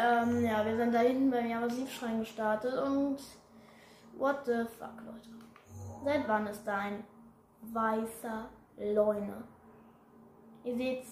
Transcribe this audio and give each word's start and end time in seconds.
ähm, 0.00 0.44
ja, 0.44 0.64
wir 0.64 0.76
sind 0.76 0.94
da 0.94 1.00
hinten 1.00 1.30
beim 1.30 1.48
Javasivschrein 1.48 2.20
gestartet 2.20 2.74
und 2.82 3.18
what 4.16 4.44
the 4.46 4.64
fuck, 4.78 4.94
Leute. 5.04 5.28
Seit 6.04 6.26
wann 6.28 6.46
ist 6.46 6.64
da 6.64 6.78
ein 6.78 7.04
weißer 7.62 8.48
Leune? 8.78 9.44
Ihr 10.64 10.76
seht's, 10.76 11.08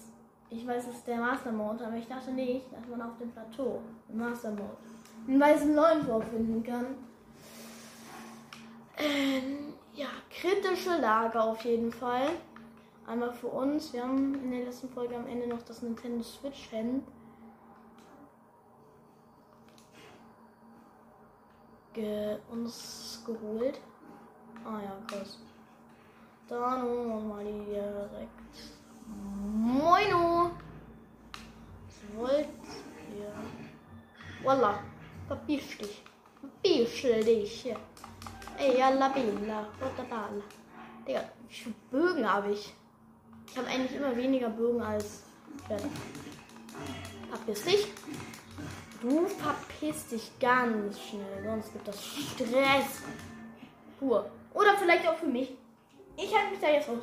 ich 0.51 0.67
weiß, 0.67 0.89
es 0.89 0.97
ist 0.97 1.07
der 1.07 1.19
Master 1.19 1.53
Mode, 1.53 1.87
aber 1.87 1.97
ich 1.97 2.09
dachte 2.09 2.31
nicht, 2.31 2.67
dass 2.73 2.87
man 2.89 3.03
auf 3.03 3.19
dem 3.19 3.31
Plateau 3.31 3.81
im 4.09 4.19
Master 4.19 4.51
Mode 4.51 4.77
einen 5.27 5.41
weißen 5.41 5.75
Leuen 5.75 6.03
vorfinden 6.05 6.63
kann. 6.63 6.87
Ähm, 8.97 9.75
ja, 9.95 10.09
kritische 10.31 10.97
Lage 11.01 11.41
auf 11.41 11.63
jeden 11.65 11.93
Fall. 11.93 12.29
Einmal 13.07 13.33
für 13.33 13.49
uns. 13.49 13.93
Wir 13.93 14.03
haben 14.03 14.35
in 14.35 14.51
der 14.51 14.65
letzten 14.65 14.89
Folge 14.89 15.17
am 15.17 15.27
Ende 15.27 15.47
noch 15.47 15.63
das 15.63 15.83
Nintendo 15.83 16.23
Switch 16.23 16.73
Hand 16.73 17.05
ge 21.99 22.39
uns 22.51 23.23
geholt. 23.27 23.81
Ah 24.65 24.81
ja, 24.87 24.95
krass. 25.07 25.39
Dann 26.49 26.83
holen 26.83 27.09
wir 27.09 27.15
uns 27.17 27.29
mal 27.29 27.45
die 27.45 27.65
direkt. 27.65 28.55
Moino! 29.07 30.51
Was 31.87 31.99
wollt 32.17 32.49
ihr? 33.17 33.33
Voila! 34.43 34.79
Verpisch 35.27 35.79
dich! 35.79 36.05
Verpisch 36.41 37.03
dich! 37.03 37.75
Ey, 38.59 38.83
alla 38.83 39.09
billa! 39.09 39.67
Balla! 40.11 40.45
Digga, 41.07 41.23
wie 41.47 41.55
viele 41.55 41.75
Bögen 41.91 42.33
habe 42.33 42.53
ich? 42.53 42.75
Ich 43.47 43.59
habe 43.59 43.69
eigentlich 43.69 43.97
immer 43.97 44.17
weniger 44.17 44.51
Bögen 44.51 44.83
als 44.83 45.25
Schwerter. 45.67 45.89
Verpiss 47.31 47.65
dich! 47.65 47.98
Du 49.01 49.27
verpiss 49.27 50.09
dich 50.09 50.39
ganz 50.41 51.01
schnell, 51.01 51.45
sonst 51.45 51.73
gibt 51.73 51.87
das 51.87 52.05
Stress. 52.05 53.03
Pur. 53.99 54.29
Oder 54.55 54.77
vielleicht 54.77 55.07
auch 55.07 55.17
für 55.17 55.27
mich. 55.27 55.57
Ich 56.17 56.35
halte 56.35 56.51
mich 56.51 56.61
da 56.61 56.69
jetzt 56.69 56.89
aus. 56.89 57.03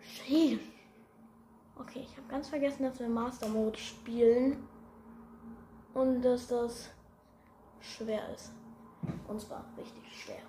Schön. 0.00 0.60
Okay, 1.78 2.06
ich 2.06 2.16
habe 2.18 2.28
ganz 2.28 2.48
vergessen, 2.48 2.82
dass 2.82 3.00
wir 3.00 3.08
Master 3.08 3.48
Mode 3.48 3.78
spielen. 3.78 4.68
Und 5.94 6.22
dass 6.22 6.48
das 6.48 6.90
schwer 7.80 8.28
ist. 8.34 8.52
Und 9.26 9.40
zwar 9.40 9.64
richtig 9.78 10.04
schwer. 10.12 10.42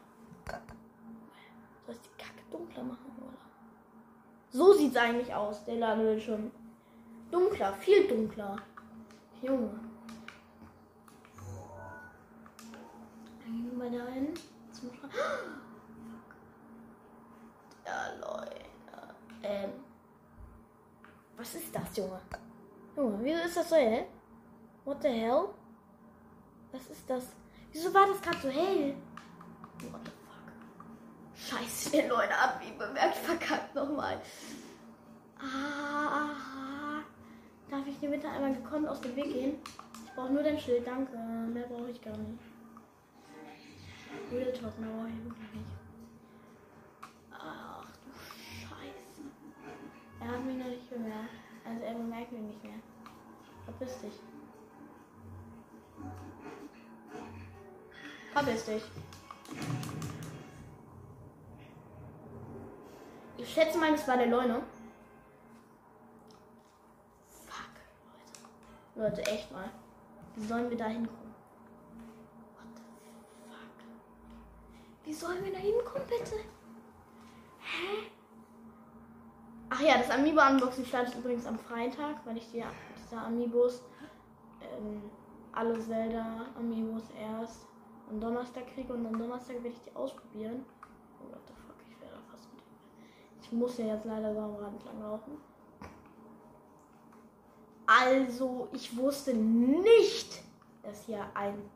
Soll 1.86 1.96
ich 1.96 2.02
die 2.02 2.24
Kacke 2.24 2.44
dunkler 2.52 2.84
machen, 2.84 3.12
oder? 3.18 3.38
So 4.50 4.74
sieht 4.74 4.92
es 4.92 4.98
eigentlich 4.98 5.34
aus. 5.34 5.64
Der 5.64 5.76
Laden 5.76 6.04
wird 6.04 6.22
schon 6.22 6.52
dunkler, 7.32 7.74
viel 7.76 8.08
dunkler. 8.08 8.58
Junge. 9.42 9.72
Dann 13.40 13.54
gehen 13.54 13.72
wir 13.72 13.78
mal 13.78 13.92
da 13.92 14.06
hin. 14.12 14.34
Zum 14.72 14.94
Schra 14.94 15.08
ja, 17.86 18.14
Leute. 18.20 18.62
Ähm. 19.44 19.72
Was 21.38 21.56
ist 21.56 21.76
das, 21.76 21.98
Junge? 21.98 22.22
Junge, 22.96 23.24
wieso 23.24 23.40
ist 23.40 23.58
das 23.58 23.70
so 23.70 23.76
hell? 23.76 24.06
What 24.86 25.02
the 25.02 25.10
hell? 25.10 25.50
Was 26.72 26.88
ist 26.90 27.10
das? 27.10 27.28
Wieso 27.72 27.94
war 27.94 28.08
das 28.08 28.22
gerade 28.22 28.38
so 28.38 28.50
hell? 28.50 28.96
What 29.90 30.02
the 30.06 30.12
fuck? 30.28 31.60
Scheiße, 31.60 32.08
Leute 32.10 32.36
ab, 32.38 32.62
wie 32.62 32.72
bemerkt, 32.74 33.18
verkackt 33.18 33.74
nochmal. 33.74 34.22
Ah, 35.40 36.36
darf 37.72 37.88
ich 37.88 38.00
dir 38.00 38.10
bitte 38.10 38.30
einmal 38.30 38.54
gekonnt 38.54 38.88
aus 38.88 39.02
dem 39.02 39.16
Weg 39.16 39.34
gehen? 39.34 39.56
Ich 40.06 40.14
brauche 40.14 40.32
nur 40.32 40.44
dein 40.44 40.60
Schild, 40.60 40.86
danke. 40.86 41.18
Mehr 41.18 41.68
brauche 41.68 41.90
ich 41.90 42.02
gar 42.02 42.16
nicht. 42.18 42.40
Real 44.32 44.52
Talk, 44.52 44.78
mehr 44.80 44.90
brauche 44.90 45.08
ich 45.08 45.24
wirklich 45.26 45.54
nicht. 45.54 45.72
Ach 47.32 47.86
du 48.04 48.12
Scheiße. 48.62 49.24
Er 50.20 50.28
hat 50.28 50.46
mich 50.46 50.58
noch 50.58 50.68
nicht 50.68 50.90
bemerkt. 50.90 51.30
Also 51.66 51.84
er 51.84 51.94
bemerkt 51.94 52.32
mich 52.32 52.42
nicht 52.42 52.64
mehr. 52.64 52.80
Verpiss 53.66 54.02
dich. 54.02 54.20
Verpiss 58.34 58.66
dich. 58.66 58.84
Ich 63.38 63.54
schätze 63.54 63.78
mal, 63.78 63.94
es 63.94 64.08
war 64.08 64.18
der 64.18 64.28
Leune. 64.28 64.62
Fuck, 67.48 67.76
Leute. 69.02 69.26
Echt 69.26 69.52
mal. 69.52 69.70
Wie 70.36 70.46
sollen 70.46 70.70
wir 70.70 70.78
da 70.78 70.86
hinkommen? 70.86 71.34
What 72.56 72.68
the 72.76 72.82
fuck? 73.50 73.86
Wie 75.04 75.14
sollen 75.14 75.44
wir 75.44 75.52
da 75.52 75.58
hinkommen, 75.58 76.08
bitte? 76.08 76.36
Hä? 77.60 78.12
Ach 79.70 79.82
ja, 79.82 79.98
das 79.98 80.12
Amiibo-Unboxing 80.12 80.86
startet 80.86 81.16
übrigens 81.16 81.46
am 81.46 81.58
Freitag, 81.58 82.26
weil 82.26 82.38
ich 82.38 82.52
die, 82.52 82.64
diese 83.02 83.18
Amiibos, 83.18 83.82
ähm, 84.62 85.10
alle 85.54 85.80
Zelda-Amiibos 85.80 87.04
erst 87.20 87.66
am 88.10 88.20
Donnerstag 88.20 88.68
kriege 88.68 88.94
und 88.94 89.06
am 89.06 89.18
Donnerstag 89.18 89.56
werde 89.56 89.70
ich 89.70 89.82
die 89.82 89.96
ausprobieren. 89.96 90.66
Oh, 91.20 91.32
what 91.32 91.42
the 91.48 91.54
fuck, 91.54 91.76
ich 91.90 92.00
werde 92.02 92.16
da 92.16 92.22
fast 92.32 92.54
mit. 92.54 92.64
Ich 93.42 93.52
muss 93.52 93.78
ja 93.78 93.86
jetzt 93.96 94.06
leider 94.06 94.34
sauber 94.36 94.68
entlang 94.68 95.02
laufen. 95.02 95.51
Also, 98.00 98.70
ich 98.72 98.96
wusste 98.96 99.34
nicht, 99.34 100.42
dass 100.82 101.06
hier 101.06 101.26
ein 101.34 101.70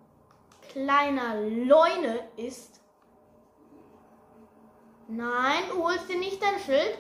kleiner 0.70 1.42
Leune 1.42 2.30
ist. 2.38 2.80
Nein, 5.10 5.64
du 5.70 5.84
holst 5.84 6.08
dir 6.08 6.18
nicht 6.18 6.42
dein 6.42 6.58
Schild. 6.60 6.98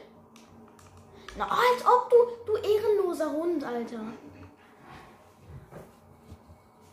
Na, 1.37 1.45
als 1.45 1.85
ob 1.85 2.09
du, 2.09 2.15
du 2.45 2.57
ehrenloser 2.57 3.31
Hund, 3.31 3.63
Alter. 3.63 4.01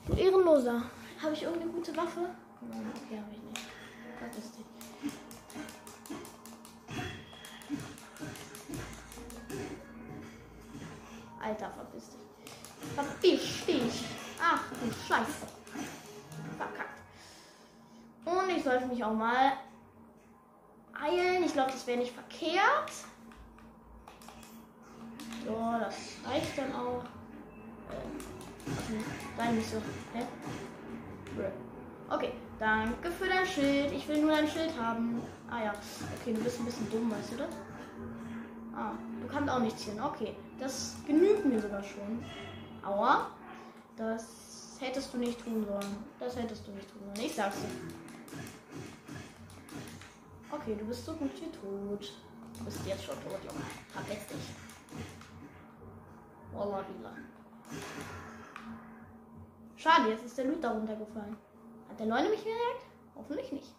Du 0.06 0.14
ehrenloser. 0.14 0.82
Habe 1.20 1.34
ich 1.34 1.42
irgendeine 1.42 1.72
gute 1.72 1.96
Waffe? 1.96 2.20
Nein, 2.60 2.92
okay, 3.04 3.20
habe 3.20 3.32
ich 3.32 3.42
nicht. 3.42 3.66
Das 4.20 4.44
ist 4.44 4.58
die. 4.58 4.71
Alter, 11.42 11.70
verpiss 11.70 12.10
dich. 12.10 12.94
Verpiss 12.94 13.66
dich. 13.66 14.04
Ach, 14.40 14.62
du 14.70 14.90
Scheiße. 14.90 15.46
Verkackt. 16.56 17.00
Und 18.24 18.56
ich 18.56 18.62
sollte 18.62 18.86
mich 18.86 19.02
auch 19.02 19.14
mal 19.14 19.52
eilen. 21.00 21.42
Ich 21.44 21.52
glaube, 21.52 21.72
das 21.72 21.86
wäre 21.86 21.98
nicht 21.98 22.12
verkehrt. 22.12 22.92
So, 25.44 25.56
das 25.80 25.96
reicht 26.30 26.56
dann 26.56 26.72
auch. 26.74 27.02
Äh, 27.90 28.94
nein, 29.36 29.56
nicht 29.56 29.70
so. 29.70 29.78
Hä? 30.14 30.24
Okay, 32.08 32.32
danke 32.58 33.10
für 33.10 33.26
dein 33.26 33.46
Schild. 33.46 33.90
Ich 33.92 34.06
will 34.06 34.20
nur 34.20 34.30
dein 34.30 34.46
Schild 34.46 34.78
haben. 34.78 35.20
Ah 35.50 35.64
ja. 35.64 35.72
Okay, 36.20 36.34
du 36.34 36.42
bist 36.42 36.60
ein 36.60 36.66
bisschen 36.66 36.90
dumm, 36.90 37.10
weißt 37.10 37.32
du 37.32 37.36
das? 37.38 37.48
Ah, 38.74 38.92
du 39.20 39.26
kannst 39.28 39.50
auch 39.50 39.60
nichts 39.60 39.82
hin. 39.84 40.00
Okay, 40.00 40.34
das 40.58 40.96
genügt 41.06 41.44
mir 41.44 41.60
sogar 41.60 41.82
schon. 41.82 42.24
Aua. 42.82 43.30
Das 43.96 44.78
hättest 44.80 45.12
du 45.12 45.18
nicht 45.18 45.42
tun 45.44 45.64
sollen. 45.66 45.96
Das 46.18 46.36
hättest 46.36 46.66
du 46.66 46.72
nicht 46.72 46.90
tun 46.90 47.00
sollen. 47.04 47.26
Ich 47.26 47.34
sag's 47.34 47.56
dir. 47.60 47.68
Okay, 50.50 50.76
du 50.78 50.84
bist 50.86 51.04
so 51.04 51.12
gut 51.14 51.30
wie 51.34 51.50
tot. 51.50 52.12
Du 52.58 52.64
bist 52.64 52.86
jetzt 52.86 53.04
schon 53.04 53.14
tot, 53.16 53.38
Junge. 53.44 53.64
Verpiss 53.88 54.26
dich. 54.26 54.54
Wallah, 56.52 56.82
Bila. 56.82 57.12
Schade, 59.76 60.10
jetzt 60.10 60.24
ist 60.24 60.38
der 60.38 60.44
Loot 60.44 60.62
da 60.62 60.70
runtergefallen. 60.72 61.36
Hat 61.88 61.98
der 61.98 62.06
Leute 62.06 62.28
mich 62.30 62.44
gemerkt? 62.44 62.86
Hoffentlich 63.16 63.52
nicht. 63.52 63.74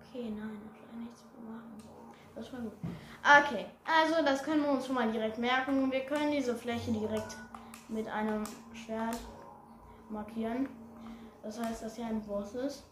Okay, 0.00 0.30
nein, 0.30 0.60
da 0.64 0.88
kann 0.88 1.04
nichts 1.04 1.22
mehr 1.34 1.50
machen. 1.52 1.76
Das 2.36 2.52
war 2.52 2.60
gut. 2.60 2.72
Okay, 3.22 3.64
also 3.84 4.22
das 4.22 4.42
können 4.42 4.62
wir 4.62 4.70
uns 4.70 4.86
schon 4.86 4.94
mal 4.94 5.10
direkt 5.10 5.38
merken. 5.38 5.90
Wir 5.90 6.00
können 6.00 6.30
diese 6.30 6.54
Fläche 6.54 6.92
direkt 6.92 7.36
mit 7.88 8.06
einem 8.06 8.44
Schwert 8.74 9.16
markieren. 10.10 10.68
Das 11.42 11.58
heißt, 11.58 11.82
dass 11.82 11.96
hier 11.96 12.06
ein 12.06 12.20
Boss 12.22 12.54
ist. 12.54 12.84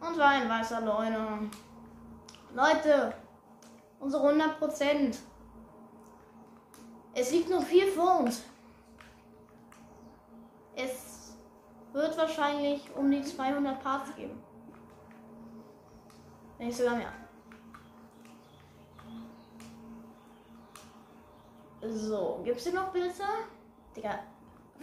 Und 0.00 0.14
zwar 0.14 0.28
ein 0.28 0.48
weißer 0.48 0.82
Leune. 0.82 1.50
Leute, 2.54 3.14
unsere 3.98 4.28
100 4.28 4.58
Prozent. 4.58 5.18
Es 7.14 7.32
liegt 7.32 7.48
noch 7.48 7.62
viel 7.62 7.86
vor 7.86 8.20
uns. 8.20 8.42
Es 10.76 11.36
wird 11.92 12.16
wahrscheinlich 12.16 12.82
um 12.94 13.10
die 13.10 13.22
200 13.22 13.82
Parts 13.82 14.14
geben. 14.14 14.38
Wenn 16.58 16.66
nicht 16.66 16.76
sogar 16.76 16.96
mehr. 16.96 17.12
So, 21.92 22.40
gibt's 22.44 22.62
hier 22.62 22.74
noch 22.74 22.92
Pilze? 22.92 23.24
Digga, 23.96 24.20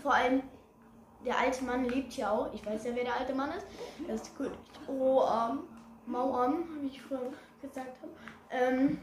vor 0.02 0.14
allem 0.14 0.44
der 1.26 1.38
alte 1.38 1.64
Mann 1.64 1.86
lebt 1.86 2.12
hier 2.12 2.30
auch. 2.30 2.54
Ich 2.54 2.66
weiß 2.66 2.84
ja, 2.86 2.96
wer 2.96 3.06
der 3.06 3.16
alte 3.16 3.34
Mann 3.34 3.52
ist. 3.52 3.66
Das 4.08 4.22
ist 4.22 4.38
gut. 4.38 4.52
Oh, 4.88 5.24
ähm, 5.26 5.60
Mauern, 6.06 6.66
wie 6.82 6.88
ich 6.88 7.02
vorhin 7.02 7.34
gesagt 7.62 7.98
habe. 8.02 8.12
Ähm, 8.50 9.00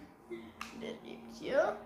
der 0.82 0.90
lebt 1.02 1.34
hier 1.34 1.76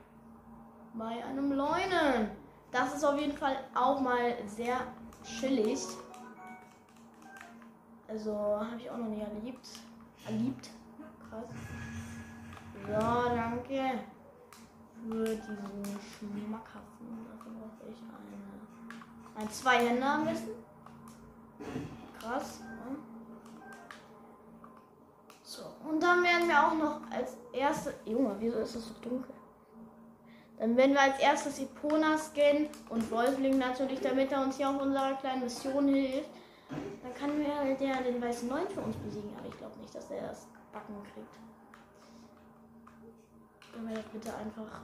bei 0.94 1.24
einem 1.24 1.52
Leunen. 1.52 2.30
Das 2.72 2.94
ist 2.94 3.04
auf 3.04 3.18
jeden 3.18 3.36
Fall 3.36 3.56
auch 3.74 4.00
mal 4.00 4.34
sehr 4.46 4.80
chillig. 5.24 5.80
Also 8.08 8.34
habe 8.34 8.76
ich 8.78 8.90
auch 8.90 8.96
noch 8.96 9.08
nie 9.08 9.20
erlebt. 9.20 9.68
Erlebt. 10.26 10.70
Krass. 11.30 11.50
So, 12.86 13.34
danke 13.34 14.00
für 15.06 15.24
diesen 15.24 15.58
schmackhaften. 16.18 17.26
Dafür 17.30 17.52
brauche 17.52 17.90
ich 17.90 17.98
eine. 18.02 19.42
Ein 19.42 19.50
Zweihänder 19.50 20.14
am 20.14 20.24
besten. 20.24 20.50
Krass. 22.18 22.60
Ja. 22.60 22.96
So, 25.42 25.62
und 25.88 26.02
dann 26.02 26.22
werden 26.22 26.48
wir 26.48 26.66
auch 26.66 26.74
noch 26.74 27.00
als 27.10 27.36
erste. 27.52 27.94
Junge, 28.04 28.36
wieso 28.38 28.58
ist 28.58 28.74
es 28.74 28.88
so 28.88 28.94
dunkel? 29.02 29.34
Dann 30.58 30.76
werden 30.76 30.92
wir 30.92 31.02
als 31.02 31.20
erstes 31.20 31.60
Epona 31.60 32.18
scannen 32.18 32.68
und 32.88 33.10
Wolfling 33.12 33.58
natürlich, 33.58 34.00
damit 34.00 34.32
er 34.32 34.42
uns 34.42 34.56
hier 34.56 34.68
auf 34.68 34.82
unserer 34.82 35.14
kleinen 35.14 35.44
Mission 35.44 35.86
hilft. 35.88 36.30
Dann 37.02 37.14
kann 37.14 37.38
wir 37.38 37.76
der 37.76 38.02
den 38.02 38.20
weißen 38.20 38.48
Neun 38.48 38.68
für 38.68 38.80
uns 38.80 38.96
besiegen, 38.96 39.30
aber 39.38 39.48
ich 39.48 39.56
glaube 39.56 39.78
nicht, 39.78 39.94
dass 39.94 40.10
er 40.10 40.28
das 40.28 40.46
Backen 40.72 40.94
kriegt. 41.14 41.47
Wir 43.88 43.96
das 43.96 44.04
bitte 44.12 44.36
einfach 44.36 44.80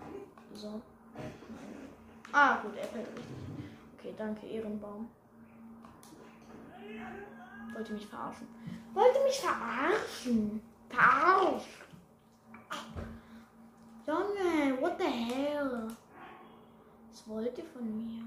so. 0.55 0.81
Ah, 2.33 2.56
gut, 2.62 2.75
er 2.77 2.87
fällt 2.87 3.06
richtig. 3.09 3.25
Okay, 3.99 4.15
danke, 4.17 4.47
Ehrenbaum. 4.47 5.09
Wollte 7.75 7.93
mich 7.93 8.06
verarschen. 8.06 8.49
Wollte 8.95 9.23
mich 9.25 9.39
verarschen. 9.41 10.62
Verarschen. 10.89 11.85
Junge, 14.06 14.81
what 14.81 14.99
the 14.99 15.06
hell? 15.06 15.89
Was 17.11 17.29
wollt 17.29 17.56
ihr 17.59 17.65
von 17.65 17.85
mir? 17.97 18.23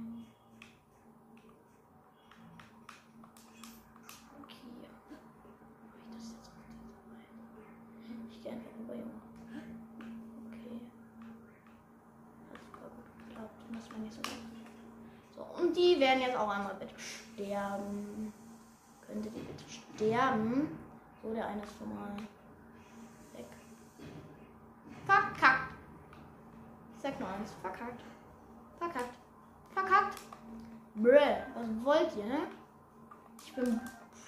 Okay. 4.42 4.90
Mach 5.12 5.94
ich 5.94 6.10
das 6.18 6.32
jetzt 6.32 6.48
auf 6.48 6.58
diese 6.68 7.06
Weise? 7.14 7.28
Ich 8.32 8.42
gehe 8.42 8.52
einfach 8.52 8.72
rüber, 8.80 8.96
Junge. 8.96 9.22
Okay. 10.48 10.82
Hat 12.52 12.60
super 12.66 12.90
gut 12.96 13.08
geklappt. 13.30 13.58
Das 13.72 13.92
war 13.92 14.00
nicht 14.00 14.14
so 14.14 14.22
gut. 14.22 14.32
So, 15.36 15.42
und 15.62 15.78
die 15.98 16.02
werden 16.02 16.22
jetzt 16.22 16.38
auch 16.38 16.50
einmal 16.50 16.76
bitte 16.76 16.94
sterben. 17.00 18.32
Könntet 19.06 19.36
ihr 19.36 19.44
bitte 19.44 19.64
sterben? 19.68 20.78
So, 21.24 21.34
der 21.34 21.48
eine 21.48 21.64
ist 21.64 21.78
schon 21.78 21.90
mal 21.90 22.16
weg. 23.36 23.46
Verkackt. 25.06 25.74
Ich 26.96 27.02
sag 27.02 27.20
nur 27.20 27.30
eins. 27.30 27.52
Verkackt. 27.62 28.04
Verkackt. 28.78 29.16
Verkackt. 29.74 30.20
Bruh. 30.96 31.10
Was 31.56 31.86
wollt 31.86 32.16
ihr, 32.18 32.26
ne? 32.26 32.40
Ich 33.44 33.54
bin 33.56 33.80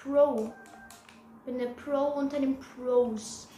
Pro. 0.02 0.52
Bin 1.44 1.58
der 1.58 1.68
Pro 1.68 2.18
unter 2.18 2.40
den 2.40 2.58
Pros. 2.58 3.48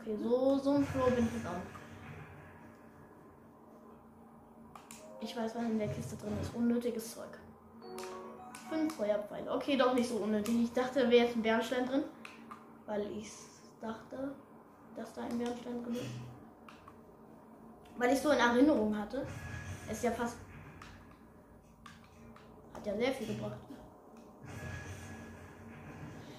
Okay, 0.00 0.16
so, 0.20 0.58
so 0.58 0.74
ein 0.74 0.86
Pro 0.86 1.10
bin 1.10 1.26
ich 1.26 1.34
jetzt 1.34 1.46
auch. 1.46 1.79
Ich 5.22 5.36
weiß, 5.36 5.54
was 5.54 5.62
in 5.62 5.78
der 5.78 5.88
Kiste 5.88 6.16
drin 6.16 6.36
ist. 6.40 6.54
Unnötiges 6.54 7.14
Zeug. 7.14 7.38
Fünf 8.70 8.94
Feuerpfeile. 8.94 9.52
Okay, 9.52 9.76
doch 9.76 9.94
nicht 9.94 10.08
so 10.08 10.16
unnötig. 10.16 10.54
Ich 10.64 10.72
dachte, 10.72 11.04
da 11.04 11.10
wäre 11.10 11.26
jetzt 11.26 11.36
ein 11.36 11.42
Bernstein 11.42 11.86
drin. 11.86 12.04
Weil 12.86 13.02
ich 13.12 13.30
dachte, 13.80 14.34
dass 14.96 15.12
da 15.12 15.22
ein 15.22 15.38
Bernstein 15.38 15.82
drin 15.82 15.94
ist. 15.94 16.10
Weil 17.98 18.12
ich 18.12 18.18
so 18.20 18.30
in 18.30 18.38
Erinnerung 18.38 18.96
hatte. 18.96 19.26
Ist 19.90 20.04
ja 20.04 20.10
fast. 20.12 20.36
Hat 22.74 22.86
ja 22.86 22.96
sehr 22.96 23.12
viel 23.12 23.26
gebracht. 23.26 23.58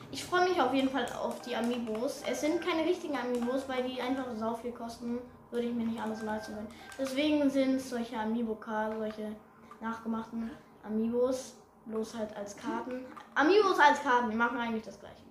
Ich 0.10 0.24
freue 0.24 0.50
mich 0.50 0.60
auf 0.60 0.74
jeden 0.74 0.90
Fall 0.90 1.06
auf 1.14 1.40
die 1.42 1.56
Amiibos. 1.56 2.24
Es 2.30 2.42
sind 2.42 2.62
keine 2.62 2.84
richtigen 2.84 3.16
Amiibos, 3.16 3.70
weil 3.70 3.84
die 3.84 4.02
einfach 4.02 4.26
so 4.36 4.56
viel 4.56 4.72
kosten. 4.72 5.20
Würde 5.52 5.68
ich 5.68 5.76
mir 5.76 5.86
nicht 5.86 6.02
alles 6.02 6.22
leisten 6.24 6.56
können. 6.56 6.70
Deswegen 6.98 7.50
sind 7.50 7.82
solche 7.82 8.18
Amiibo-K, 8.18 8.96
solche 8.98 9.36
nachgemachten 9.82 10.50
Amiibos. 10.84 11.58
Bloß 11.86 12.16
halt 12.16 12.36
als 12.38 12.56
Karten. 12.56 13.06
Amiibos 13.36 13.80
als 13.80 14.02
Karten, 14.02 14.30
die 14.30 14.38
machen 14.38 14.58
eigentlich 14.58 14.84
das 14.84 15.00
gleiche. 15.00 15.24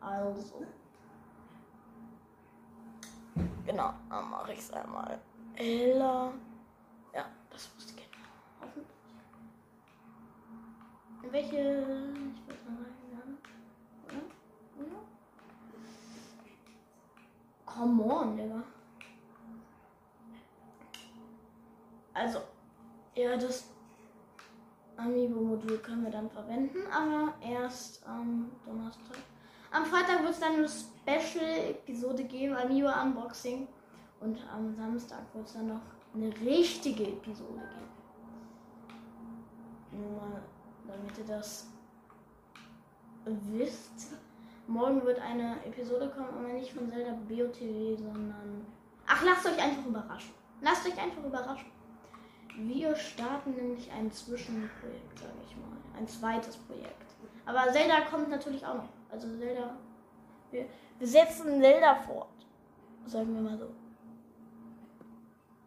Also. 0.00 0.64
Genau, 3.66 3.94
dann 4.10 4.30
mache 4.30 4.52
ich 4.52 4.58
es 4.60 4.70
einmal. 4.72 5.18
Ella. 5.56 6.32
Ja, 7.14 7.24
das 7.50 7.74
wusste 7.74 7.94
ich 7.96 8.10
genau. 8.10 8.24
Hoffentlich. 8.60 8.86
In 11.22 11.32
welche. 11.32 11.56
Ich 12.36 12.48
weiß 12.48 12.58
mal? 12.68 12.84
Come 17.64 18.04
on, 18.04 18.36
Digga. 18.36 18.62
Also, 22.14 22.38
ja, 23.16 23.36
das 23.36 23.68
Amiibo-Modul 24.96 25.78
können 25.78 26.04
wir 26.04 26.10
dann 26.10 26.30
verwenden, 26.30 26.78
aber 26.90 27.34
erst 27.42 28.06
am 28.06 28.50
Donnerstag. 28.64 29.18
Am 29.72 29.84
Freitag 29.84 30.22
wird 30.22 30.32
es 30.32 30.40
dann 30.40 30.54
eine 30.54 30.68
Special-Episode 30.68 32.24
geben, 32.24 32.54
Amiibo-Unboxing. 32.54 33.66
Und 34.20 34.38
am 34.50 34.74
Samstag 34.74 35.22
wird 35.34 35.46
es 35.46 35.54
dann 35.54 35.68
noch 35.68 35.80
eine 36.14 36.28
richtige 36.40 37.02
Episode 37.02 37.60
geben. 37.60 37.90
Nur 39.90 40.12
mal, 40.12 40.42
damit 40.86 41.18
ihr 41.18 41.24
das 41.24 41.68
wisst. 43.24 44.14
Morgen 44.66 45.04
wird 45.04 45.20
eine 45.20 45.56
Episode 45.66 46.08
kommen, 46.08 46.28
aber 46.28 46.52
nicht 46.54 46.72
von 46.72 46.88
Zelda 46.88 47.12
BOTW, 47.28 47.96
sondern. 47.96 48.64
Ach, 49.06 49.22
lasst 49.24 49.44
euch 49.46 49.62
einfach 49.62 49.84
überraschen. 49.84 50.32
Lasst 50.62 50.86
euch 50.86 50.98
einfach 50.98 51.22
überraschen. 51.22 51.73
Wir 52.56 52.94
starten 52.94 53.54
nämlich 53.54 53.90
ein 53.90 54.10
Zwischenprojekt, 54.12 55.18
sage 55.18 55.32
ich 55.48 55.56
mal. 55.56 55.76
Ein 55.98 56.06
zweites 56.06 56.56
Projekt. 56.56 57.14
Aber 57.46 57.72
Zelda 57.72 58.02
kommt 58.02 58.30
natürlich 58.30 58.64
auch 58.64 58.74
noch. 58.74 58.88
Also 59.10 59.28
Zelda. 59.36 59.76
Wir, 60.50 60.66
wir 60.98 61.08
setzen 61.08 61.60
Zelda 61.60 61.96
fort. 61.96 62.28
Sagen 63.06 63.34
wir 63.34 63.42
mal 63.42 63.58
so. 63.58 63.70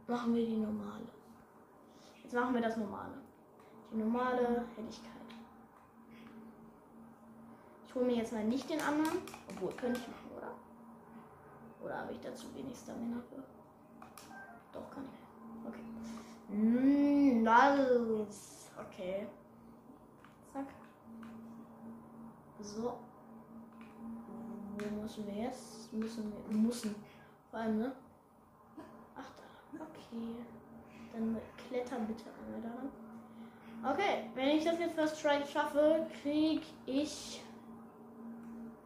Machen 0.07 0.33
wir 0.33 0.45
die 0.45 0.57
normale. 0.57 1.07
Jetzt 2.23 2.33
machen 2.33 2.53
wir 2.53 2.61
das 2.61 2.77
normale. 2.77 3.21
Die 3.91 3.97
normale 3.97 4.65
Helligkeit. 4.75 5.11
Ich 7.85 7.95
hole 7.95 8.05
mir 8.05 8.15
jetzt 8.15 8.31
mal 8.31 8.43
nicht 8.43 8.69
den 8.69 8.81
anderen. 8.81 9.17
Obwohl, 9.49 9.73
könnte 9.73 9.99
ich 9.99 10.07
machen, 10.07 10.31
oder? 10.37 10.51
Oder 11.83 11.99
habe 11.99 12.13
ich 12.13 12.19
dazu 12.21 12.47
wenig 12.55 12.77
Stamina 12.77 13.17
für? 13.29 13.43
Doch, 14.71 14.89
kann 14.89 15.03
ich. 15.05 15.26
Nice. 17.57 18.69
Okay. 18.77 19.27
Zack. 20.53 20.67
So. 22.61 22.99
Wo 24.77 25.01
müssen 25.01 25.25
wir 25.25 25.33
jetzt? 25.33 25.91
Müssen 25.91 26.31
wir. 26.31 26.55
Müssen. 26.55 26.95
Vor 27.49 27.59
allem, 27.59 27.79
ne? 27.79 27.95
Ach 29.15 29.31
da. 29.35 29.83
Okay. 29.83 30.35
Dann 31.13 31.41
kletter 31.67 31.99
bitte 32.01 32.25
einmal 32.45 32.61
daran. 32.61 32.91
Okay, 33.83 34.29
wenn 34.35 34.49
ich 34.49 34.63
das 34.63 34.79
jetzt 34.79 34.95
First 34.95 35.21
Try 35.21 35.45
schaffe, 35.45 36.07
krieg 36.21 36.63
ich 36.85 37.43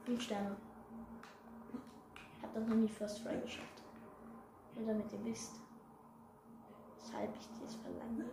5 0.05 0.21
Sterne. 0.21 0.55
Ich 2.37 2.43
habe 2.43 2.59
das 2.59 2.67
noch 2.67 2.75
nie 2.75 2.87
First 2.87 3.23
Try 3.23 3.39
geschafft. 3.39 3.81
Nur 4.75 4.87
damit 4.87 5.11
ihr 5.11 5.25
wisst, 5.25 5.61
weshalb 6.97 7.35
ich 7.35 7.47
dies 7.61 7.75
verlange. 7.75 8.25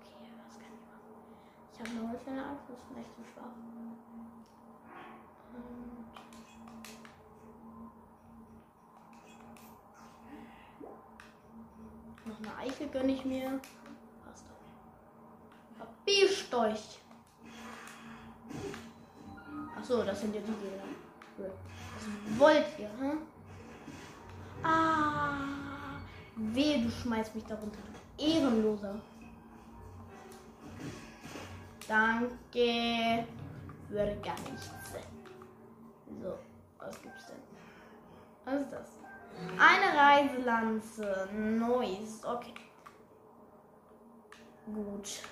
Okay, 0.00 0.32
was 0.44 0.58
kann 0.58 0.72
ich 0.74 0.86
machen? 0.90 1.12
Ich 1.80 1.88
habe 1.88 2.00
noch 2.00 2.08
eine 2.08 2.18
kleine 2.18 2.44
Angst, 2.44 2.64
das 2.68 2.76
ist 2.76 2.86
vielleicht 2.92 3.14
zu 3.14 3.22
schwach. 3.22 3.44
Noch 12.24 12.38
eine 12.38 12.56
Eiche 12.56 12.88
gönne 12.88 13.12
ich 13.12 13.24
mir. 13.24 13.60
Passt 14.24 14.46
doch. 14.48 15.86
Verbiest 15.86 16.52
euch! 16.52 16.98
Achso, 19.76 20.02
das 20.02 20.20
sind 20.20 20.34
ja 20.34 20.40
die 20.40 20.46
Gegner. 20.46 21.52
Was 21.94 22.40
wollt 22.40 22.78
ihr, 22.78 22.90
hm? 22.98 23.18
Ah. 24.64 25.36
Weh, 26.34 26.82
du 26.82 26.90
schmeißt 26.90 27.36
mich 27.36 27.44
darunter. 27.44 27.78
Du 28.16 28.24
Ehrenloser. 28.24 28.96
Danke 31.88 33.26
für 33.88 34.16
gar 34.22 34.38
nichts. 34.50 34.70
So, 36.22 36.34
was 36.78 37.00
gibt's 37.00 37.26
denn? 37.26 37.36
Was 38.44 38.60
ist 38.60 38.72
das? 38.72 38.88
Eine 39.58 39.98
Reiselanze. 39.98 41.28
Neues. 41.32 42.22
Okay. 42.24 42.54
Gut. 44.66 45.22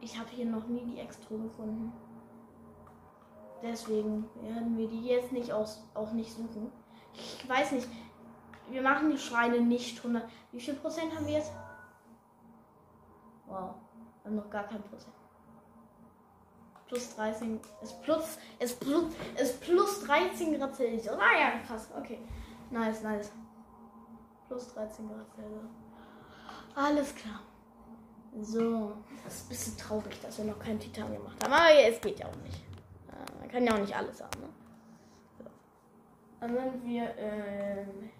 Ich 0.00 0.18
habe 0.18 0.30
hier 0.30 0.46
noch 0.46 0.66
nie 0.66 0.84
die 0.86 1.00
Extra 1.00 1.36
gefunden. 1.36 1.92
Deswegen 3.62 4.30
werden 4.40 4.78
wir 4.78 4.88
die 4.88 5.06
jetzt 5.06 5.32
nicht 5.32 5.52
aus, 5.52 5.84
auch 5.92 6.12
nicht 6.12 6.32
suchen. 6.32 6.72
Ich 7.12 7.46
weiß 7.48 7.72
nicht. 7.72 7.88
Wir 8.70 8.82
machen 8.82 9.10
die 9.10 9.18
Schreine 9.18 9.60
nicht 9.60 9.98
100. 9.98 10.28
Wie 10.52 10.60
viel 10.60 10.74
Prozent 10.74 11.14
haben 11.14 11.26
wir 11.26 11.34
jetzt? 11.34 11.52
Wow. 13.46 13.74
Haben 14.28 14.36
noch 14.36 14.50
gar 14.50 14.64
kein 14.64 14.82
Prozent. 14.82 15.14
Plus 16.86 17.16
13. 17.16 17.58
Ist 17.80 18.02
plus. 18.02 18.38
Ist 18.58 18.78
plus. 18.78 19.04
Ist 19.40 19.60
plus 19.62 20.04
13 20.04 20.58
Grad 20.58 20.76
Celsius. 20.76 21.16
Ah 21.16 21.40
ja, 21.40 21.58
krass. 21.66 21.88
Okay. 21.96 22.18
Nice, 22.70 23.02
nice. 23.02 23.32
Plus 24.46 24.74
13 24.74 25.08
Grad 25.08 25.34
Celsius. 25.34 25.70
Alles 26.74 27.14
klar. 27.14 27.40
So. 28.42 28.92
Das 29.24 29.34
ist 29.34 29.46
ein 29.46 29.48
bisschen 29.48 29.78
traurig, 29.78 30.20
dass 30.20 30.36
wir 30.36 30.44
noch 30.44 30.58
keinen 30.58 30.78
Titan 30.78 31.10
gemacht 31.10 31.42
haben. 31.42 31.50
Aber 31.50 31.72
es 31.88 31.98
geht 31.98 32.18
ja 32.18 32.26
auch 32.26 32.36
nicht. 32.36 32.62
Man 33.40 33.48
kann 33.48 33.64
ja 33.64 33.72
auch 33.72 33.78
nicht 33.78 33.96
alles 33.96 34.22
haben. 34.22 34.40
Ne? 34.42 34.48
So. 35.38 35.44
Dann 36.40 36.54
sind 36.54 36.84
wir 36.84 37.16
ähm, 37.16 38.10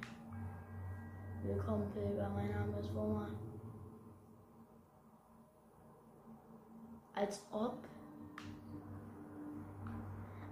Willkommen, 1.43 1.93
Pilger. 1.93 2.31
Mein 2.31 2.51
Name 2.51 2.81
ist 2.81 2.95
Roman. 2.97 3.48
Als 7.19 7.43
ob. 7.51 7.77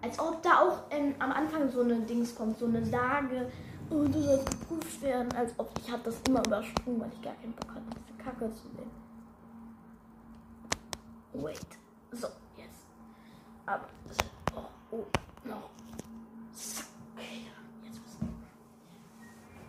Als 0.02 0.18
ob 0.18 0.42
da 0.42 0.60
auch 0.60 0.78
ähm, 0.90 1.14
am 1.20 1.30
Anfang 1.30 1.70
so 1.70 1.80
eine 1.82 2.00
Dings 2.00 2.34
kommt, 2.34 2.58
so 2.58 2.66
eine 2.66 2.84
Sage. 2.84 3.50
Und 3.88 4.08
oh, 4.08 4.08
du 4.08 4.20
sollst 4.20 4.50
geprüft 4.50 5.02
werden, 5.02 5.32
als 5.36 5.52
ob 5.58 5.70
ich 5.78 5.90
habe 5.90 6.02
das 6.02 6.20
immer 6.26 6.44
übersprungen, 6.44 7.00
weil 7.00 7.10
ich 7.12 7.22
gar 7.22 7.34
keinen 7.34 7.52
Bock 7.52 7.70
hatte, 7.70 7.84
diese 8.08 8.18
Kacke 8.18 8.52
zu 8.52 8.62
sehen. 8.62 8.90
Wait. 11.34 11.66
So, 12.10 12.26
yes. 12.56 12.66
Aber 13.64 13.86
das 14.08 14.16
Oh, 14.90 15.04
noch. 15.44 15.70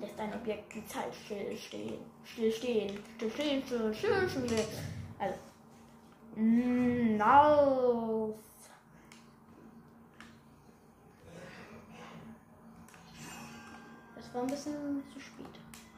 Lässt 0.00 0.18
ein 0.18 0.34
Objekt 0.34 0.74
die 0.74 0.86
Zeit 0.86 1.14
still 1.14 1.56
stehen. 1.56 1.98
Still 2.24 2.50
stehen. 2.50 2.98
Still 3.16 3.30
stehen. 3.30 3.62
Still. 4.28 4.64
Also. 5.18 5.38
Lauf. 7.18 8.34
Es 14.18 14.34
war 14.34 14.42
ein 14.42 14.46
bisschen 14.48 15.02
zu 15.12 15.20
spät. 15.20 15.46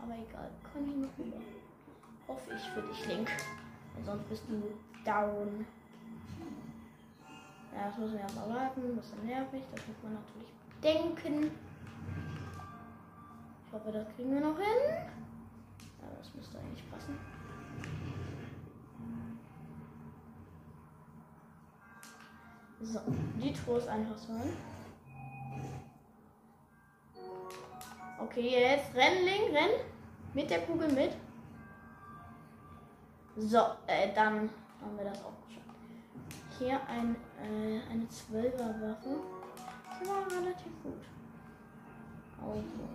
Aber 0.02 0.14
egal. 0.14 0.50
Kann 0.72 0.88
ich 0.88 0.96
noch 0.96 1.18
rüber. 1.18 1.40
Hoffe 2.28 2.54
ich 2.54 2.62
für 2.70 2.82
dich, 2.82 3.06
Link. 3.06 3.30
sonst 4.04 4.28
bist 4.28 4.42
du 4.48 4.62
down. 5.04 5.64
Ja, 7.72 7.86
das 7.88 7.98
müssen 7.98 8.14
wir 8.14 8.20
erstmal 8.20 8.48
warten. 8.48 8.96
Das 8.96 9.06
ist 9.06 9.24
nervig. 9.24 9.62
Das 9.74 9.86
muss 9.86 9.96
man 10.02 10.14
natürlich 10.14 10.52
bedenken. 10.80 11.50
Ich 13.66 13.72
hoffe, 13.72 13.92
das 13.92 14.06
kriegen 14.16 14.32
wir 14.32 14.40
noch 14.40 14.56
hin. 14.56 14.96
Ja, 16.00 16.08
das 16.18 16.34
müsste 16.34 16.58
eigentlich 16.58 16.90
passen. 16.90 17.18
So, 22.80 23.00
die 23.40 23.52
Tour 23.52 23.78
ist 23.78 23.88
einfach 23.88 24.18
so. 24.18 24.32
Okay, 28.18 28.60
jetzt 28.60 28.94
rennen, 28.94 29.24
Link, 29.24 29.54
rennen. 29.54 29.80
Mit 30.34 30.50
der 30.50 30.60
Kugel 30.60 30.92
mit. 30.92 31.12
So, 33.38 33.58
äh, 33.86 34.14
dann 34.14 34.48
haben 34.80 34.96
wir 34.96 35.04
das 35.04 35.18
auch 35.22 35.34
geschafft. 35.46 35.68
Hier 36.58 36.80
ein, 36.88 37.14
äh, 37.38 37.80
eine 37.90 38.04
12er 38.04 38.80
Waffe. 38.80 39.20
Das 40.00 40.08
war 40.08 40.26
relativ 40.30 40.72
gut. 40.82 41.02
Also. 42.40 42.88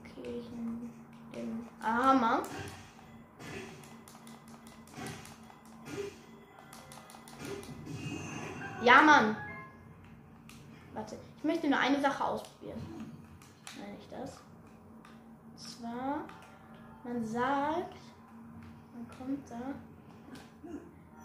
Okay, 0.00 0.40
ich 0.40 0.50
nehme 0.50 0.90
den 1.34 1.68
Hammer. 1.82 2.42
Ja, 8.82 9.02
Mann. 9.02 9.36
Warte, 10.94 11.18
ich 11.36 11.44
möchte 11.44 11.68
nur 11.68 11.78
eine 11.78 12.00
Sache 12.00 12.24
ausprobieren. 12.24 12.99
Nein, 13.80 13.94
nicht 13.96 14.12
das. 14.12 14.38
Und 15.46 15.58
zwar, 15.58 16.24
man 17.04 17.24
sagt, 17.24 17.96
man 18.94 19.08
kommt 19.18 19.50
da 19.50 19.74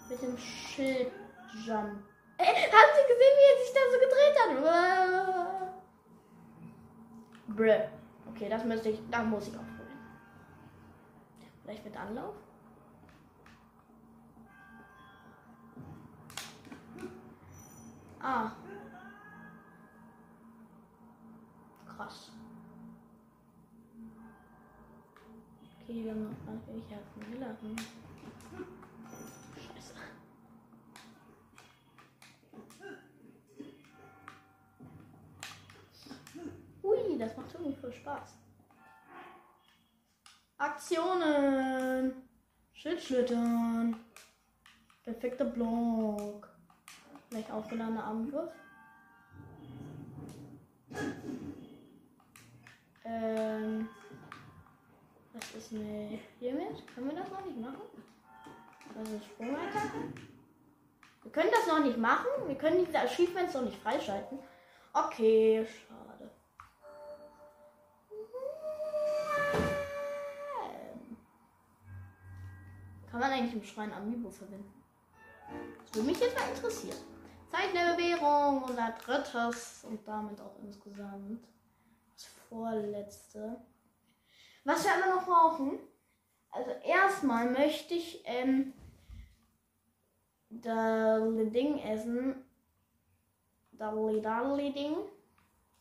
mit 0.10 0.22
dem 0.22 0.38
Schildjump. 0.38 2.04
Ey, 2.38 2.46
hast 2.72 2.96
du 2.96 3.02
gesehen, 3.08 3.36
wie 3.38 3.48
er 3.52 3.58
sich 3.64 3.74
da 3.74 3.82
so 3.92 3.98
gedreht 4.00 4.36
hat? 4.40 4.50
Brr. 7.56 7.90
Okay, 8.32 8.50
das 8.50 8.66
müsste 8.66 8.90
ich, 8.90 9.00
da 9.10 9.24
muss 9.24 9.48
ich 9.48 9.58
ausprobieren. 9.58 10.00
Vielleicht 11.64 11.86
mit 11.86 11.98
Anlauf? 11.98 12.36
Ah. 18.20 18.52
Krass. 21.96 22.32
Okay, 25.88 26.04
wir 26.04 26.12
haben 26.14 26.24
noch 26.24 26.68
welche 26.68 26.98
Villagen. 27.30 27.76
Scheiße. 29.56 29.94
Ui, 36.82 37.18
das 37.20 37.38
macht 37.38 37.54
irgendwie 37.54 37.76
voll 37.80 37.94
Spaß. 37.94 38.36
Aktionen. 40.58 42.14
Schildschlittern. 42.74 43.96
Perfekter 45.04 45.46
Block. 45.46 46.50
Vielleicht 47.30 47.52
aufgeladener 47.52 48.06
Angriff. 48.06 48.52
Ähm. 53.04 53.45
Ist 55.58 55.72
mit 55.72 56.20
hiermit? 56.40 56.86
Können 56.94 57.10
wir 57.10 57.16
das 57.16 57.32
noch 57.32 57.46
nicht 57.46 57.58
machen? 57.58 57.82
Also 58.98 59.20
Sprungattacke. 59.20 60.14
Wir 61.24 61.32
können 61.32 61.50
das 61.52 61.68
noch 61.68 61.80
nicht 61.80 61.98
machen. 61.98 62.28
Wir 62.46 62.56
können 62.56 62.86
diese 62.86 63.00
Achievements 63.00 63.54
noch 63.54 63.64
nicht 63.64 63.82
freischalten. 63.82 64.38
Okay, 64.94 65.66
schade. 65.66 66.30
Kann 73.10 73.20
man 73.20 73.32
eigentlich 73.32 73.54
im 73.54 73.64
Schrein 73.64 73.94
Amiibo 73.94 74.30
verwenden? 74.30 74.74
Das 75.86 75.96
würde 75.96 76.10
mich 76.10 76.20
jetzt 76.20 76.38
mal 76.38 76.50
interessieren. 76.50 76.98
Zeit 77.50 77.74
der 77.74 77.94
Bewährung, 77.94 78.64
unser 78.64 78.94
drittes 79.04 79.86
und 79.88 80.06
damit 80.06 80.42
auch 80.42 80.58
insgesamt 80.62 81.46
das 82.14 82.26
vorletzte. 82.50 83.58
Was 84.66 84.84
wir 84.84 84.96
aber 84.96 85.16
noch 85.16 85.26
brauchen, 85.26 85.80
also 86.50 86.72
erstmal 86.84 87.50
möchte 87.52 87.94
ich 87.94 88.22
ähm, 88.26 88.74
das 90.50 91.22
Ding 91.52 91.80
essen. 91.80 92.44
Dalli 93.72 94.22
Dalli 94.22 94.74
Ding. 94.74 94.96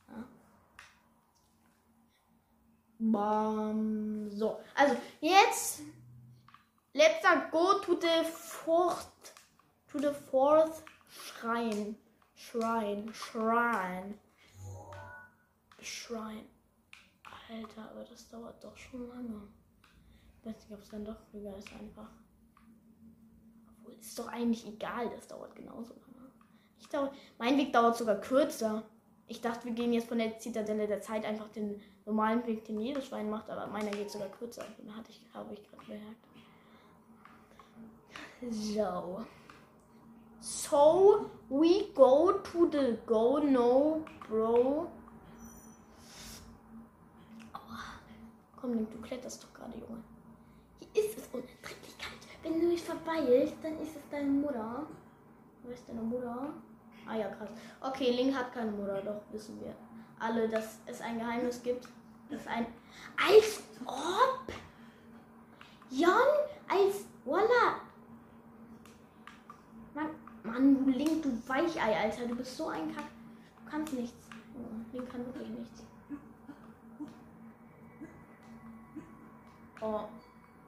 Ja. 0.08 0.24
Bam. 2.98 4.30
So, 4.30 4.60
also 4.74 4.96
jetzt 5.20 5.80
let's 6.92 7.22
go 7.50 7.78
to 7.78 7.98
the 7.98 8.24
fourth, 8.24 9.32
to 9.90 9.98
the 9.98 10.12
fourth 10.12 10.82
shrine. 11.08 11.96
Shrine, 12.36 13.10
Shrine. 13.14 14.18
Shrine. 15.80 16.53
Alter, 17.54 17.90
aber 17.90 18.04
das 18.04 18.28
dauert 18.28 18.62
doch 18.62 18.76
schon 18.76 19.08
lange. 19.08 19.48
Ich 20.38 20.46
weiß 20.46 20.56
nicht, 20.56 20.72
ob 20.72 20.80
es 20.80 20.88
dann 20.90 21.04
doch 21.04 21.18
früher 21.30 21.56
ist 21.56 21.72
einfach. 21.72 22.10
Obwohl, 23.68 23.94
ist 23.94 24.18
doch 24.18 24.28
eigentlich 24.28 24.66
egal, 24.66 25.10
das 25.10 25.26
dauert 25.26 25.54
genauso 25.54 25.94
lange. 25.94 26.30
Ich 26.78 26.88
dauert, 26.88 27.14
mein 27.38 27.56
Weg 27.56 27.72
dauert 27.72 27.96
sogar 27.96 28.16
kürzer. 28.16 28.84
Ich 29.26 29.40
dachte, 29.40 29.64
wir 29.64 29.72
gehen 29.72 29.92
jetzt 29.92 30.08
von 30.08 30.18
der 30.18 30.38
Zitadelle 30.38 30.86
der 30.86 31.00
Zeit 31.00 31.24
einfach 31.24 31.48
den 31.48 31.80
normalen 32.04 32.46
Weg, 32.46 32.64
den 32.66 32.80
jedes 32.80 33.06
Schwein 33.06 33.30
macht, 33.30 33.48
aber 33.48 33.66
meiner 33.66 33.90
geht 33.90 34.10
sogar 34.10 34.28
kürzer. 34.28 34.62
Hatte 34.62 35.10
ich, 35.10 35.24
habe 35.32 35.54
ich 35.54 35.62
gerade 35.64 35.84
bemerkt. 35.86 36.26
So. 38.50 39.24
So, 40.40 41.30
we 41.48 41.90
go 41.94 42.32
to 42.32 42.68
the 42.70 42.98
go 43.06 43.38
no, 43.38 44.04
bro. 44.28 44.90
Oh, 47.54 47.60
komm, 48.64 48.74
Link, 48.74 48.90
du 48.90 49.00
kletterst 49.00 49.42
doch 49.42 49.52
gerade, 49.52 49.76
Junge. 49.78 50.02
Hier 50.92 51.04
ist 51.04 51.18
es 51.18 51.26
unerträglich 51.32 51.98
kalt. 51.98 52.20
Wenn 52.42 52.60
du 52.60 52.66
mich 52.68 52.82
verbeilst, 52.82 53.56
dann 53.62 53.78
ist 53.78 53.96
es 53.96 54.02
deine 54.10 54.30
Mutter. 54.30 54.86
Wo 55.62 55.70
ist 55.70 55.88
deine 55.88 56.00
Mutter? 56.00 56.48
Ah 57.06 57.16
ja, 57.16 57.28
krass. 57.28 57.50
Okay, 57.80 58.12
Link 58.12 58.34
hat 58.34 58.52
keine 58.52 58.70
Mutter, 58.70 59.02
doch, 59.02 59.20
wissen 59.32 59.60
wir. 59.60 59.74
Alle, 60.18 60.48
dass 60.48 60.78
es 60.86 61.00
ein 61.02 61.18
Geheimnis 61.18 61.62
gibt. 61.62 61.88
Das 62.30 62.46
ein. 62.46 62.66
Als 63.22 63.62
ob! 63.84 64.52
Jan, 65.90 66.10
als. 66.68 67.04
Voila! 67.24 67.80
Mann, 69.94 70.10
Mann, 70.42 70.84
du 70.84 70.90
Link, 70.90 71.22
du 71.22 71.30
Weichei, 71.46 71.98
Alter. 71.98 72.26
Du 72.26 72.34
bist 72.36 72.56
so 72.56 72.68
ein 72.68 72.94
Kack. 72.94 73.08
Du 73.64 73.70
kannst 73.70 73.92
nichts. 73.92 74.28
Oh, 74.54 74.96
Link 74.96 75.10
kann 75.10 75.26
wirklich 75.26 75.48
nichts. 75.48 75.83
Oh, 79.84 80.00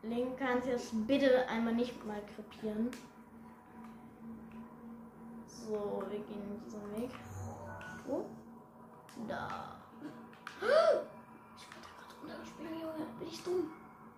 Link 0.03 0.37
kannst 0.37 0.69
jetzt 0.69 0.91
bitte 1.07 1.49
einmal 1.49 1.75
nicht 1.75 2.05
mal 2.05 2.21
krepieren. 2.35 2.91
So, 5.47 6.03
wir 6.11 6.19
gehen 6.19 6.63
diesen 6.63 6.97
Weg. 6.97 7.11
Oh. 8.09 8.25
Da. 9.27 9.77
Ich 11.59 11.67
wurde 11.73 11.89
gerade 11.97 12.15
runtergesprungen, 12.21 12.75
Junge. 12.75 13.07
Bin 13.19 13.29
ich 13.29 13.43
dumm? 13.43 13.71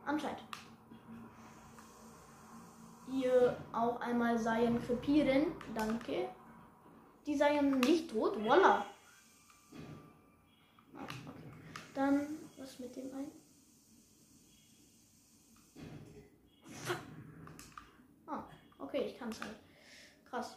Anscheinend. 0.05 0.41
Hier 3.09 3.57
auch 3.73 4.01
einmal 4.01 4.37
Seien 4.39 4.83
krepieren. 4.85 5.53
Danke. 5.75 6.29
Die 7.25 7.37
seien 7.37 7.79
nicht 7.81 8.11
tot. 8.11 8.37
Voila. 8.43 8.85
Ah, 10.97 11.03
okay. 11.03 11.53
Dann, 11.95 12.27
was 12.57 12.79
mit 12.81 12.97
dem 12.97 13.15
einen? 13.15 13.33
Ah, 18.27 18.45
okay, 18.89 19.05
ich 19.07 19.19
kann 19.19 19.29
es 19.29 19.41
halt. 19.41 19.57
Krass. 20.29 20.57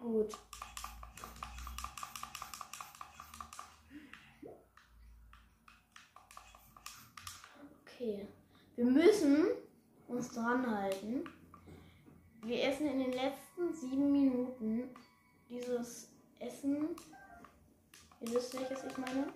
Gut. 0.00 0.34
Okay. 7.82 8.26
Wir 8.76 8.84
müssen 8.84 9.46
uns 10.06 10.32
dran 10.32 10.70
halten. 10.70 11.24
Wir 12.42 12.62
essen 12.64 12.86
in 12.86 13.00
den 13.00 13.12
letzten 13.12 13.74
sieben 13.74 14.12
Minuten 14.12 14.94
dieses 15.48 16.08
Essen. 16.38 16.96
Ihr 18.20 18.34
wisst 18.34 18.54
welches 18.54 18.84
ich 18.84 18.96
meine? 18.96 19.32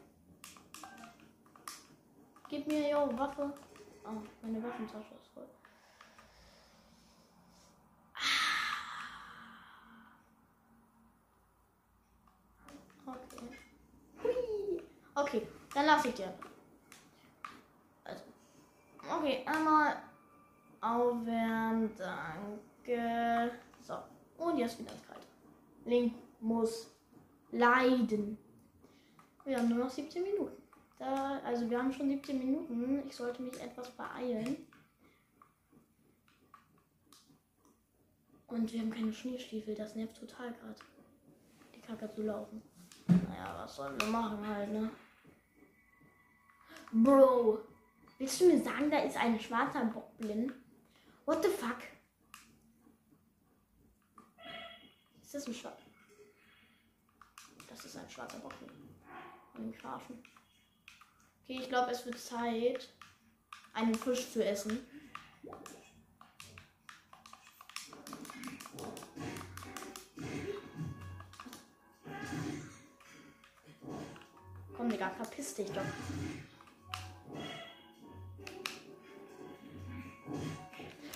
Gib 2.49 2.67
mir 2.69 2.89
ja 2.89 3.19
Waffe. 3.19 3.53
Oh, 4.05 4.23
meine 4.43 4.63
Waffentasche 4.63 5.15
ist 5.15 5.29
voll. 5.33 5.49
Okay. 13.07 13.59
Hui. 14.23 14.83
Okay, 15.15 15.47
dann 15.75 15.87
lasse 15.87 16.09
ich 16.09 16.15
dir. 16.15 16.33
Also. 18.05 18.23
Okay, 19.19 19.45
einmal 19.47 20.03
aufwärmen. 20.81 21.91
Danke. 21.97 23.53
So. 23.81 23.95
Und 24.39 24.59
jetzt 24.59 24.79
wieder 24.79 24.93
ins 24.93 25.07
Kalte. 25.07 25.27
Link 25.85 26.15
muss 26.41 26.91
leiden. 27.53 28.39
Wir 29.45 29.59
haben 29.59 29.69
nur 29.69 29.79
noch 29.79 29.91
17 29.91 30.23
Minuten. 30.23 30.62
Da, 31.03 31.41
also 31.45 31.69
wir 31.69 31.79
haben 31.79 31.93
schon 31.93 32.09
17 32.09 32.39
Minuten. 32.39 33.05
Ich 33.09 33.17
sollte 33.17 33.43
mich 33.43 33.61
etwas 33.61 33.91
beeilen. 33.91 34.69
Und 38.47 38.73
wir 38.73 38.81
haben 38.81 38.93
keine 38.93 39.13
Schneestiefel. 39.13 39.75
Das 39.75 39.97
nervt 39.97 40.17
total 40.17 40.53
gerade. 40.53 40.77
Die 41.75 41.81
Kacke 41.81 42.09
zu 42.13 42.23
laufen. 42.23 42.63
Naja, 43.09 43.53
was 43.59 43.75
sollen 43.75 44.01
wir 44.01 44.07
machen 44.07 44.47
halt, 44.47 44.71
ne? 44.71 44.91
Bro, 46.93 47.59
willst 48.19 48.41
du 48.41 48.47
mir 48.47 48.63
sagen, 48.63 48.89
da 48.89 49.01
ist 49.01 49.17
ein 49.17 49.41
schwarzer 49.41 49.85
Bockblin? 49.87 50.53
What 51.25 51.43
the 51.43 51.51
fuck? 51.51 51.79
Ist 55.21 55.35
das 55.35 55.49
ein 55.49 55.55
schwarzer? 55.55 55.87
Das 57.69 57.85
ist 57.85 57.97
ein 57.97 58.09
schwarzer 58.09 58.39
Bockblin. 58.39 58.71
Ein 59.55 59.75
Schafen. 59.75 60.23
Okay, 61.45 61.59
ich 61.61 61.69
glaube, 61.69 61.91
es 61.91 62.07
wird 62.07 62.19
Zeit, 62.19 62.89
einen 63.75 63.95
Fisch 63.95 64.31
zu 64.31 64.45
essen. 64.45 64.87
Komm, 74.77 74.89
Digga, 74.89 75.11
verpiss 75.11 75.55
dich 75.55 75.71
doch. 75.71 75.83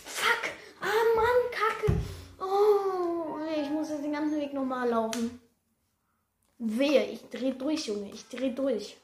Fuck! 0.05 0.51
Ah, 0.81 1.05
Mann, 1.15 1.51
Kacke! 1.53 1.93
Oh, 2.41 3.39
ich 3.61 3.71
muss 3.71 3.91
jetzt 3.91 4.03
den 4.03 4.13
ganzen 4.13 4.41
Weg 4.41 4.53
nochmal 4.53 4.89
laufen. 4.89 5.41
Wehe, 6.59 7.11
ich 7.11 7.23
dreh 7.29 7.53
durch, 7.53 7.87
Junge. 7.87 8.11
Ich 8.11 8.29
dreh 8.29 8.51
durch. 8.51 8.97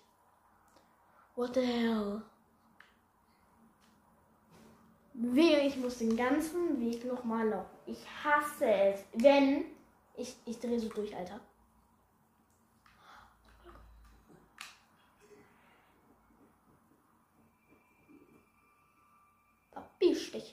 What 1.34 1.54
the 1.54 1.62
hell? 1.62 2.22
Wehe, 5.14 5.66
ich 5.66 5.76
muss 5.76 5.98
den 5.98 6.16
ganzen 6.16 6.80
Weg 6.80 7.04
nochmal 7.04 7.48
laufen. 7.48 7.76
Ich 7.86 7.98
hasse 8.22 8.66
es. 8.66 9.00
Wenn. 9.14 9.64
Ich, 10.14 10.36
ich 10.44 10.58
drehe 10.58 10.78
so 10.78 10.88
durch, 10.88 11.14
Alter. 11.16 11.40
Verbisch 19.72 20.32
dich. 20.32 20.52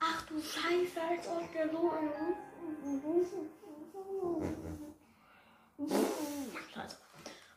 Ach 0.00 0.26
du 0.26 0.38
Scheiße, 0.38 1.00
als 1.00 1.28
ob 1.28 1.52
der 1.52 1.70
so 1.70 1.90
ein. 1.90 2.08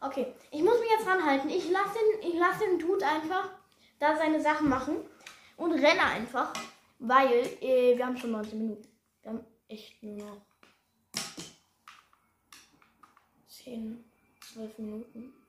Okay, 0.03 0.33
ich 0.51 0.61
muss 0.61 0.79
mich 0.79 0.89
jetzt 0.89 1.07
ranhalten. 1.07 1.49
Ich 1.49 1.69
lasse 1.69 1.93
den, 1.93 2.29
ich 2.29 2.37
lasse 2.37 2.65
den 2.65 2.79
Dude 2.79 3.05
einfach 3.05 3.49
da 3.99 4.17
seine 4.17 4.41
Sachen 4.41 4.67
machen 4.67 4.97
und 5.57 5.71
renne 5.73 6.03
einfach, 6.03 6.51
weil 6.99 7.47
äh, 7.61 7.95
wir 7.95 8.05
haben 8.05 8.17
schon 8.17 8.31
19 8.31 8.57
Minuten. 8.57 8.87
Wir 9.21 9.31
haben 9.31 9.45
echt 9.67 10.01
nur 10.01 10.17
noch 10.17 10.41
10, 13.47 14.03
12 14.53 14.77
Minuten. 14.79 15.40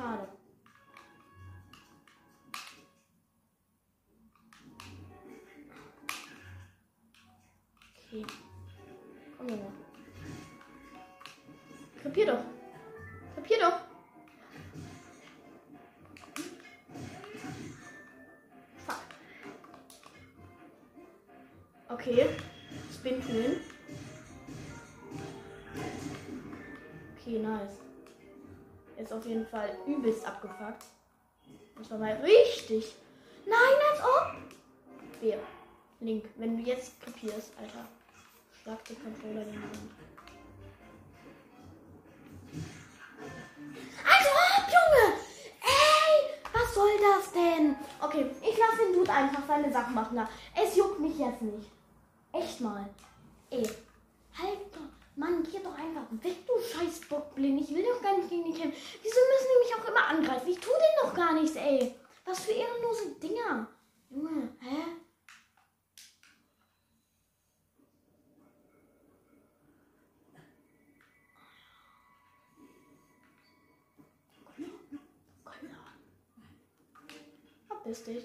Schade. 0.00 0.28
Okay. 8.08 8.24
Komm 9.36 9.48
her. 9.48 9.58
Krepier 12.00 12.26
doch. 12.26 12.44
Krepier 13.34 13.58
doch. 13.58 13.80
Fuck. 18.86 19.02
Okay. 21.90 22.36
Spin 22.90 23.20
tun. 23.20 23.60
Okay, 27.18 27.38
nice. 27.38 27.89
Ist 29.00 29.12
auf 29.14 29.24
jeden 29.24 29.46
Fall 29.46 29.70
übelst 29.86 30.26
abgefuckt. 30.26 30.84
Und 31.74 31.86
zwar 31.86 31.96
mal 31.98 32.12
richtig. 32.16 32.94
Nein, 33.46 33.78
als 33.90 34.00
ob. 34.00 34.34
Wer? 35.22 35.38
Link, 36.00 36.26
wenn 36.36 36.58
du 36.58 36.62
jetzt 36.70 37.00
kapierst, 37.00 37.52
Alter. 37.58 37.86
Schlag 38.62 38.84
den 38.84 39.02
Controller 39.02 39.42
in 39.42 39.52
die 39.52 39.58
Hand. 39.58 39.78
Also 44.04 44.30
ob, 44.58 44.66
Junge! 44.68 45.16
Ey! 45.62 46.52
Was 46.52 46.74
soll 46.74 46.90
das 47.00 47.32
denn? 47.32 47.76
Okay, 48.02 48.26
ich 48.42 48.58
lasse 48.58 48.84
den 48.84 48.92
Dude 48.92 49.12
einfach 49.12 49.46
seine 49.46 49.72
Sachen 49.72 49.94
machen. 49.94 50.16
Da. 50.16 50.28
Es 50.54 50.76
juckt 50.76 51.00
mich 51.00 51.18
jetzt 51.18 51.40
nicht. 51.40 51.70
Echt 52.32 52.60
mal. 52.60 52.86
Ey. 53.48 53.62
Halt 53.62 54.58
doch. 54.72 54.89
Mann, 55.20 55.42
geh 55.42 55.58
doch 55.58 55.74
einfach 55.74 56.06
weg, 56.22 56.46
du 56.46 56.54
scheiß 56.58 57.00
Bockblind. 57.00 57.60
Ich 57.60 57.76
will 57.76 57.84
doch 57.84 58.00
gar 58.00 58.16
nicht 58.16 58.30
gegen 58.30 58.42
die 58.42 58.58
kämpfen. 58.58 58.80
Wieso 59.02 59.16
müssen 59.28 59.48
die 59.52 59.68
mich 59.68 59.74
auch 59.74 59.86
immer 59.86 60.06
angreifen? 60.06 60.48
Ich 60.48 60.58
tu 60.58 60.70
denen 60.70 61.02
doch 61.02 61.14
gar 61.14 61.34
nichts, 61.34 61.56
ey. 61.56 61.94
Was 62.24 62.46
für 62.46 62.52
ehrenlose 62.52 63.16
Dinger. 63.22 63.68
Junge, 64.08 64.48
hä? 64.60 64.76
Verpiss 77.68 78.04
dich. 78.04 78.24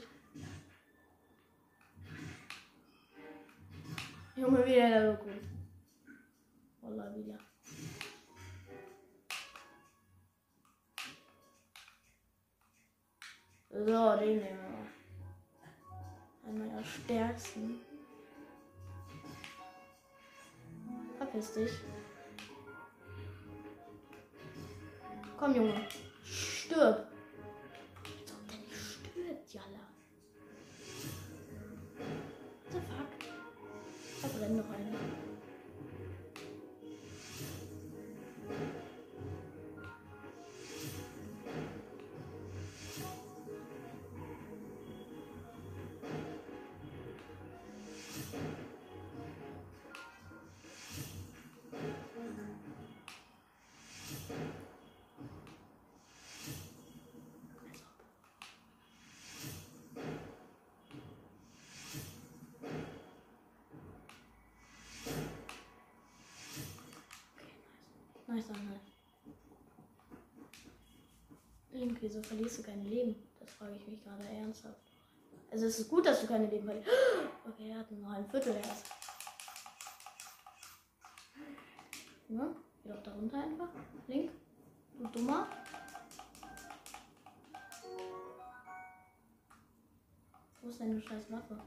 Junge, 4.38 4.66
wieder 4.66 4.90
der 4.90 5.12
Loco. 5.12 5.26
Wallah, 5.26 5.45
wieder. 7.16 7.38
So, 13.70 14.18
den 14.18 14.38
nehmen 14.38 14.42
wir. 14.42 14.88
Einer 16.48 16.66
meiner 16.66 16.84
stärksten. 16.84 17.82
Verpiss 21.18 21.54
dich. 21.54 21.72
Komm, 25.38 25.56
Junge. 25.56 25.88
Stirb. 26.24 27.15
Nice, 68.36 68.50
nice. 68.50 68.92
Link, 71.72 71.98
wieso 72.02 72.22
verlierst 72.22 72.60
du 72.60 72.64
keine 72.64 72.84
Leben? 72.84 73.16
Das 73.40 73.50
frage 73.50 73.76
ich 73.78 73.88
mich 73.88 74.04
gerade 74.04 74.26
ernsthaft. 74.28 74.92
Also 75.50 75.68
es 75.68 75.80
ist 75.80 75.90
gut, 75.90 76.06
dass 76.06 76.20
du 76.20 76.28
keine 76.28 76.48
Leben 76.48 76.66
verlierst. 76.66 76.90
Okay, 77.48 77.70
er 77.70 77.80
hat 77.80 77.92
nur 77.92 78.10
ein 78.10 78.28
Viertel 78.30 78.56
erst. 78.56 78.88
Ja, 82.28 82.56
geh 82.84 82.90
doch 82.90 83.04
da 83.04 83.14
runter 83.14 83.42
einfach. 83.42 83.70
Link, 84.08 84.32
du 84.98 85.08
Dummer. 85.08 85.48
Wo 90.62 90.68
ist 90.68 90.82
deine 90.82 91.00
scheiß 91.00 91.32
Waffe? 91.32 91.62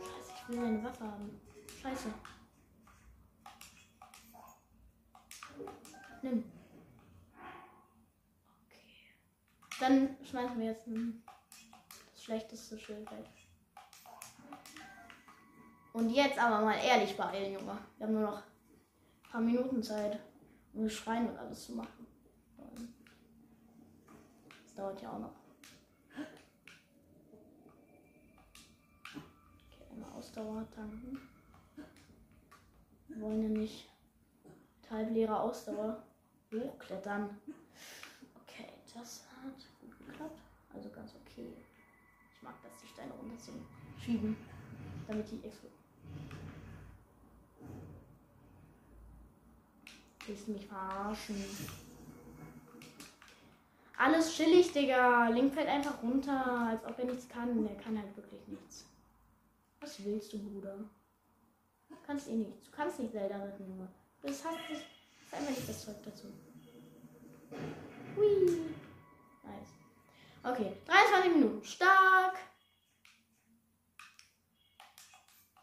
Scheiße, 0.00 0.32
ich 0.36 0.48
will 0.48 0.56
meine 0.56 0.82
Waffe 0.84 1.04
haben. 1.04 1.38
Scheiße. 1.82 2.08
Nimm. 6.22 6.44
Okay. 8.66 8.78
Dann 9.80 10.16
schmeißen 10.24 10.58
wir 10.58 10.66
jetzt 10.66 10.86
das 10.86 12.22
schlechteste 12.22 12.78
Schild 12.78 13.10
weg. 13.10 13.26
Und 15.92 16.10
jetzt 16.10 16.38
aber 16.38 16.64
mal 16.64 16.78
ehrlich 16.78 17.16
beeilen, 17.16 17.52
Junge. 17.52 17.76
Wir 17.98 18.06
haben 18.06 18.14
nur 18.14 18.22
noch 18.22 18.38
ein 18.38 19.30
paar 19.30 19.40
Minuten 19.40 19.82
Zeit, 19.82 20.20
um 20.72 20.84
das 20.84 20.92
Schreien 20.92 21.28
und 21.28 21.36
alles 21.36 21.64
zu 21.64 21.72
machen. 21.72 22.06
Das 24.64 24.74
dauert 24.74 25.02
ja 25.02 25.12
auch 25.12 25.18
noch. 25.18 25.34
Okay, 29.04 29.84
einmal 29.90 30.12
Ausdauer 30.12 30.66
tanken. 30.70 31.18
Wir 33.08 33.20
wollen 33.20 33.42
ja 33.42 33.48
nicht 33.48 33.92
halbleere 34.92 35.40
Ausdauer 35.40 36.02
hochklettern. 36.52 37.38
Okay, 38.42 38.68
das 38.94 39.24
hat 39.42 39.54
gut 39.80 40.06
geklappt. 40.06 40.40
Also 40.74 40.90
ganz 40.90 41.12
okay. 41.14 41.52
Ich 42.34 42.42
mag 42.42 42.54
das, 42.62 42.72
die 42.82 42.88
Steine 42.88 43.12
runter 43.12 43.38
zu 43.38 43.52
schieben, 43.98 44.36
damit 45.06 45.30
die 45.30 45.44
explodieren. 45.44 45.82
Willst 50.26 50.46
du 50.46 50.52
mich 50.52 50.66
verarschen? 50.66 51.44
Alles 53.98 54.34
chillig, 54.34 54.72
Digga. 54.72 55.28
Link 55.28 55.54
fällt 55.54 55.68
einfach 55.68 56.02
runter, 56.02 56.68
als 56.68 56.84
ob 56.84 56.98
er 56.98 57.04
nichts 57.06 57.28
kann. 57.28 57.66
Er 57.66 57.76
kann 57.76 57.98
halt 57.98 58.16
wirklich 58.16 58.46
nichts. 58.48 58.86
Was 59.80 60.04
willst 60.04 60.32
du, 60.32 60.38
Bruder? 60.38 60.76
Du 61.88 61.96
kannst 62.06 62.28
eh 62.28 62.34
nichts. 62.34 62.64
Du 62.64 62.70
kannst 62.70 62.98
nicht 62.98 63.12
Zelda 63.12 63.36
retten, 63.36 63.68
Junge. 63.68 63.88
Das 64.22 64.44
hast 64.44 64.70
nicht. 64.70 64.86
Ist 65.32 65.38
einfach 65.38 65.50
nicht 65.50 65.68
das 65.68 65.80
Zeug 65.80 65.96
dazu. 66.04 66.26
Hui. 68.16 68.60
Nice. 69.42 69.72
Okay, 70.44 70.72
23 70.86 71.34
Minuten. 71.34 71.64
Stark. 71.64 72.38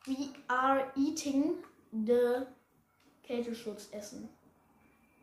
We 0.05 0.29
are 0.47 0.91
eating 0.95 1.57
the 1.91 2.47
Kälteschutzessen. 3.21 4.29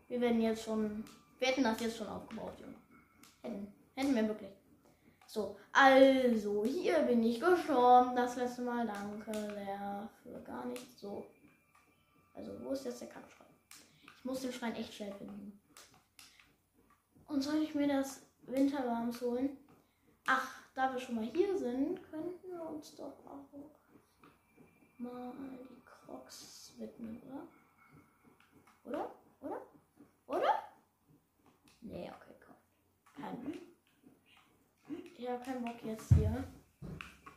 Wir 0.09 0.21
werden 0.21 0.41
jetzt 0.41 0.63
schon. 0.63 1.05
Wir 1.39 1.49
hätten 1.49 1.65
das 1.65 1.81
jetzt 1.81 1.97
schon 1.97 2.07
aufgebaut, 2.07 2.55
Junge. 2.61 2.77
Hätten. 3.43 3.73
Hätten 3.97 4.15
wir 4.15 4.29
wirklich. 4.29 4.53
So, 5.27 5.57
also, 5.73 6.65
hier 6.65 7.01
bin 7.01 7.25
ich 7.25 7.41
gestorben. 7.41 8.15
Das 8.15 8.37
letzte 8.37 8.63
Mal. 8.63 8.87
Danke 8.87 9.33
sehr 9.33 10.09
für 10.23 10.41
gar 10.43 10.65
nichts. 10.67 11.01
So. 11.01 11.27
Also, 12.33 12.53
wo 12.63 12.71
ist 12.71 12.85
jetzt 12.85 13.01
der 13.01 13.09
Kackschrein? 13.09 13.46
Muss 14.27 14.41
den 14.41 14.53
Schrein 14.53 14.75
echt 14.75 14.93
schnell 14.93 15.13
finden. 15.13 15.61
Und 17.29 17.43
soll 17.43 17.63
ich 17.63 17.77
mir 17.77 17.87
das 17.87 18.23
Winterwarms 18.43 19.21
holen? 19.21 19.57
Ach, 20.27 20.63
da 20.75 20.93
wir 20.93 20.99
schon 20.99 21.15
mal 21.15 21.31
hier 21.33 21.57
sind, 21.57 22.03
könnten 22.11 22.51
wir 22.51 22.61
uns 22.61 22.97
doch 22.97 23.25
auch 23.25 23.47
mal 24.99 25.21
die 25.71 25.81
Crocs 25.85 26.73
widmen, 26.77 27.23
oder? 27.23 27.47
Oder? 28.85 29.15
Oder? 29.43 29.63
Oder? 30.27 30.63
Nee, 31.83 32.11
okay, 32.11 32.35
komm. 32.45 33.23
Kein. 33.23 33.55
Ich 35.17 35.29
habe 35.29 35.45
keinen 35.45 35.65
Bock 35.65 35.85
jetzt 35.85 36.13
hier. 36.15 36.45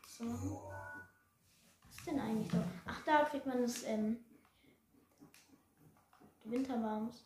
So. 0.08 0.26
Was 1.86 1.98
ist 1.98 2.08
denn 2.08 2.20
eigentlich 2.20 2.50
da? 2.50 2.64
Ach, 2.88 3.04
da 3.06 3.26
kriegt 3.26 3.46
man 3.46 3.62
das, 3.62 3.84
ähm, 3.84 4.26
Winterwarms. 6.52 7.24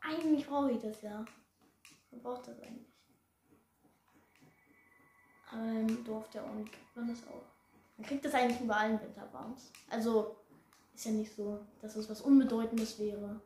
Eigentlich 0.00 0.46
brauche 0.46 0.72
ich 0.72 0.80
das 0.80 1.02
ja. 1.02 1.24
Man 2.10 2.22
braucht 2.22 2.48
das 2.48 2.60
eigentlich. 2.60 2.92
Aber 5.50 5.62
im 5.62 6.04
Dorf 6.04 6.28
der 6.30 6.44
Uni 6.44 6.64
kriegt 6.64 6.96
man 6.96 7.08
das 7.08 7.26
auch. 7.28 7.44
Man 7.96 8.06
kriegt 8.06 8.24
das 8.24 8.34
eigentlich 8.34 8.60
überall 8.60 8.90
in 8.90 9.00
Winterwarms. 9.00 9.70
Also 9.90 10.36
ist 10.94 11.04
ja 11.04 11.12
nicht 11.12 11.34
so, 11.34 11.60
dass 11.80 11.96
es 11.96 12.08
was 12.08 12.22
Unbedeutendes 12.22 12.98
wäre. 12.98 13.40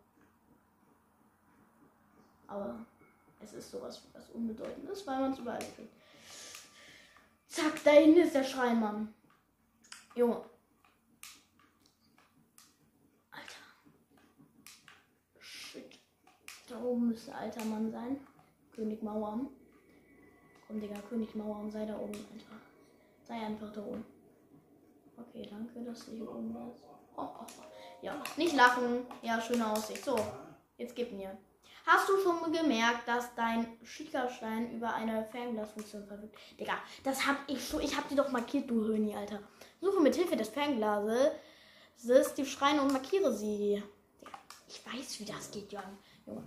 Aber 2.46 2.86
es 3.40 3.52
ist 3.52 3.70
sowas 3.70 4.02
was 4.12 4.30
Unbedeutendes, 4.30 5.06
weil 5.06 5.20
man 5.20 5.32
es 5.32 5.38
überall 5.38 5.58
kriegt. 5.58 5.92
Zack, 7.48 7.82
da 7.84 7.90
hinten 7.92 8.20
ist 8.20 8.34
der 8.34 8.44
Schrein, 8.44 8.80
Mann. 8.80 9.14
Junge. 10.14 10.44
Da 16.68 16.75
oben 16.86 17.08
müsste 17.08 17.34
alter 17.34 17.64
Mann 17.64 17.90
sein. 17.90 18.20
König 18.74 19.02
Mauern. 19.02 19.48
Komm, 20.66 20.80
Digga, 20.80 21.00
König 21.08 21.34
Mauern, 21.34 21.70
sei 21.70 21.86
da 21.86 21.98
oben 21.98 22.14
einfach. 22.14 22.56
Sei 23.24 23.34
einfach 23.34 23.72
da 23.72 23.82
oben. 23.82 24.04
Okay, 25.16 25.48
danke, 25.50 25.82
dass 25.82 26.06
du 26.06 26.12
hier 26.12 26.30
oben 26.30 26.52
bist. 26.52 26.84
Oh, 27.16 27.22
oh, 27.22 27.28
oh. 27.40 27.62
Ja, 28.02 28.22
nicht 28.36 28.54
lachen. 28.54 29.06
Ja, 29.22 29.40
schöne 29.40 29.70
Aussicht. 29.70 30.04
So, 30.04 30.18
jetzt 30.76 30.94
gib 30.94 31.12
mir. 31.12 31.36
Hast 31.86 32.08
du 32.08 32.18
schon 32.20 32.52
gemerkt, 32.52 33.06
dass 33.06 33.34
dein 33.36 33.78
Schickerstein 33.84 34.72
über 34.72 34.92
eine 34.92 35.24
Fernglasfunktion 35.24 36.04
verfügt? 36.04 36.36
Digga, 36.58 36.74
das 37.04 37.26
hab 37.26 37.36
ich 37.46 37.66
schon. 37.66 37.80
Ich 37.80 37.96
hab 37.96 38.08
die 38.08 38.16
doch 38.16 38.30
markiert, 38.30 38.68
du 38.68 38.84
Höni, 38.84 39.14
Alter. 39.14 39.40
Suche 39.80 40.00
mit 40.00 40.16
Hilfe 40.16 40.36
des 40.36 40.48
Fernglases 40.48 41.30
die 42.36 42.44
Schreine 42.44 42.82
und 42.82 42.92
markiere 42.92 43.32
sie. 43.32 43.82
Digga, 44.20 44.38
ich 44.68 44.84
weiß, 44.84 45.20
wie 45.20 45.24
das 45.24 45.50
geht, 45.50 45.72
Junge. 45.72 46.46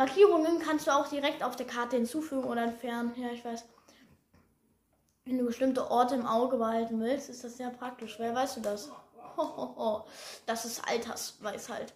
Markierungen 0.00 0.60
kannst 0.60 0.86
du 0.86 0.92
auch 0.92 1.08
direkt 1.08 1.42
auf 1.42 1.56
der 1.56 1.66
Karte 1.66 1.96
hinzufügen 1.96 2.44
oder 2.44 2.62
entfernen. 2.62 3.12
Ja, 3.18 3.32
ich 3.32 3.44
weiß. 3.44 3.66
Wenn 5.26 5.36
du 5.36 5.44
bestimmte 5.44 5.90
Orte 5.90 6.14
im 6.14 6.24
Auge 6.24 6.56
behalten 6.56 7.02
willst, 7.02 7.28
ist 7.28 7.44
das 7.44 7.58
sehr 7.58 7.68
praktisch. 7.68 8.18
Wer 8.18 8.34
weißt 8.34 8.56
du 8.56 8.60
das? 8.62 8.90
Hohoho. 9.36 10.06
Das 10.46 10.64
ist 10.64 10.82
Altersweisheit. 10.88 11.92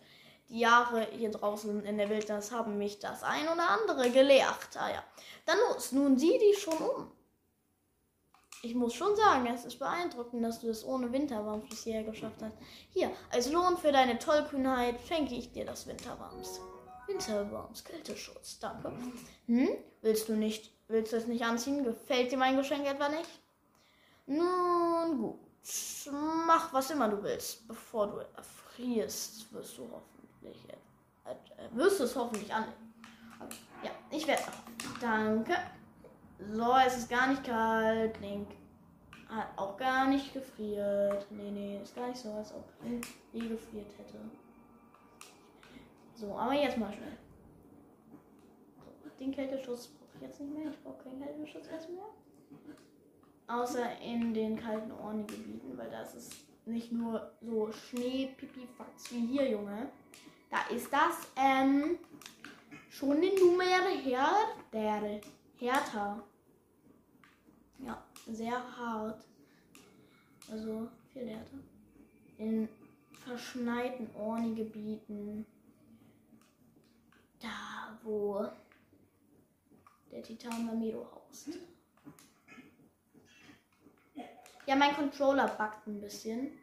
Die 0.50 0.58
Jahre 0.58 1.06
hier 1.12 1.30
draußen 1.30 1.82
in 1.82 1.96
der 1.96 2.10
Wildnis 2.10 2.52
haben 2.52 2.76
mich 2.76 2.98
das 2.98 3.22
ein 3.22 3.48
oder 3.48 3.70
andere 3.70 4.10
gelehrt. 4.10 4.76
Ah 4.76 4.90
ja. 4.90 5.02
Dann 5.46 5.56
los, 5.70 5.92
nun 5.92 6.18
sieh 6.18 6.38
dich 6.38 6.58
schon 6.58 6.76
um. 6.76 7.10
Ich 8.60 8.74
muss 8.74 8.92
schon 8.92 9.16
sagen, 9.16 9.46
es 9.46 9.64
ist 9.64 9.78
beeindruckend, 9.78 10.44
dass 10.44 10.60
du 10.60 10.68
es 10.68 10.84
ohne 10.84 11.10
Winterwarms 11.10 11.70
bis 11.70 11.84
hierher 11.84 12.04
geschafft 12.04 12.42
hast. 12.42 12.58
Hier, 12.90 13.10
als 13.32 13.50
Lohn 13.50 13.78
für 13.78 13.92
deine 13.92 14.18
Tollkühnheit 14.18 14.96
schenke 15.08 15.34
ich 15.34 15.52
dir 15.52 15.64
das 15.64 15.86
Winterwarms. 15.86 16.60
Winterwarms, 17.06 17.84
Kälteschutz, 17.84 18.58
danke. 18.58 18.92
Hm? 19.46 19.68
Willst 20.02 20.28
du 20.28 20.34
nicht, 20.34 20.72
willst 20.88 21.12
du 21.12 21.16
es 21.16 21.26
nicht 21.26 21.44
anziehen? 21.44 21.84
Gefällt 21.84 22.32
dir 22.32 22.38
mein 22.38 22.56
Geschenk 22.56 22.86
etwa 22.86 23.08
nicht? 23.08 23.28
Nun 24.26 25.18
gut, 25.18 25.40
mach 26.46 26.72
was 26.72 26.90
immer 26.90 27.08
du 27.08 27.22
willst, 27.22 27.68
bevor 27.68 28.06
du 28.06 28.18
erfrierst, 28.36 29.52
wirst 29.52 29.76
du 29.78 29.82
hoffen 29.82 30.14
hoffentlich. 30.44 30.68
Äh, 31.24 31.32
äh, 31.32 31.76
wirst 31.76 32.00
du 32.00 32.04
es 32.04 32.16
hoffentlich 32.16 32.52
annehmen. 32.52 32.94
Okay. 33.40 33.56
Ja, 33.82 33.90
ich 34.10 34.26
werde 34.26 34.42
es 34.42 35.00
Danke. 35.00 35.54
So, 36.52 36.74
es 36.86 36.98
ist 36.98 37.10
gar 37.10 37.28
nicht 37.28 37.44
kalt. 37.44 38.20
Link 38.20 38.48
hat 39.28 39.48
auch 39.56 39.76
gar 39.76 40.06
nicht 40.06 40.32
gefriert. 40.32 41.26
Nee, 41.30 41.50
nee, 41.50 41.80
ist 41.82 41.94
gar 41.94 42.08
nicht 42.08 42.18
so, 42.18 42.32
als 42.32 42.52
ob 42.52 42.64
Link 42.82 43.06
nie 43.32 43.48
gefriert 43.48 43.90
hätte. 43.98 44.18
So, 46.14 46.36
aber 46.36 46.54
jetzt 46.54 46.78
mal 46.78 46.92
schnell. 46.92 47.16
So, 49.02 49.10
den 49.18 49.32
Kälteschutz 49.32 49.88
brauche 49.88 50.16
ich 50.16 50.22
jetzt 50.22 50.40
nicht 50.40 50.54
mehr. 50.54 50.70
Ich 50.70 50.82
brauche 50.82 51.02
keinen 51.02 51.20
Kälteschutz 51.20 51.66
jetzt 51.70 51.90
mehr. 51.90 52.04
Außer 53.46 54.00
in 54.00 54.32
den 54.32 54.56
kalten 54.56 54.92
Ohrengebieten, 54.92 55.76
weil 55.76 55.90
das 55.90 56.14
ist 56.14 56.32
nicht 56.66 56.92
nur 56.92 57.30
so 57.42 57.70
Schnee, 57.72 58.30
Pipi, 58.36 58.66
Fax 58.66 59.12
wie 59.12 59.26
hier, 59.26 59.50
Junge. 59.50 59.90
Da 60.50 60.74
ist 60.74 60.90
das 60.92 61.28
ähm, 61.36 61.98
schon 62.88 63.16
eine 63.16 63.34
Nummer 63.34 63.64
härter. 63.64 65.20
Härter. 65.58 66.22
Ja, 67.80 68.02
sehr 68.26 68.78
hart. 68.78 69.24
Also 70.50 70.88
viel 71.12 71.28
härter. 71.28 71.58
In 72.38 72.68
verschneiten 73.24 74.08
Orni-Gebieten. 74.16 75.46
Da, 77.44 77.98
wo 78.02 78.48
der 80.10 80.22
Titan 80.22 80.64
Mamedo 80.64 81.06
haust. 81.12 81.50
Ja, 84.66 84.76
mein 84.76 84.94
Controller 84.94 85.48
backt 85.48 85.86
ein 85.86 86.00
bisschen. 86.00 86.58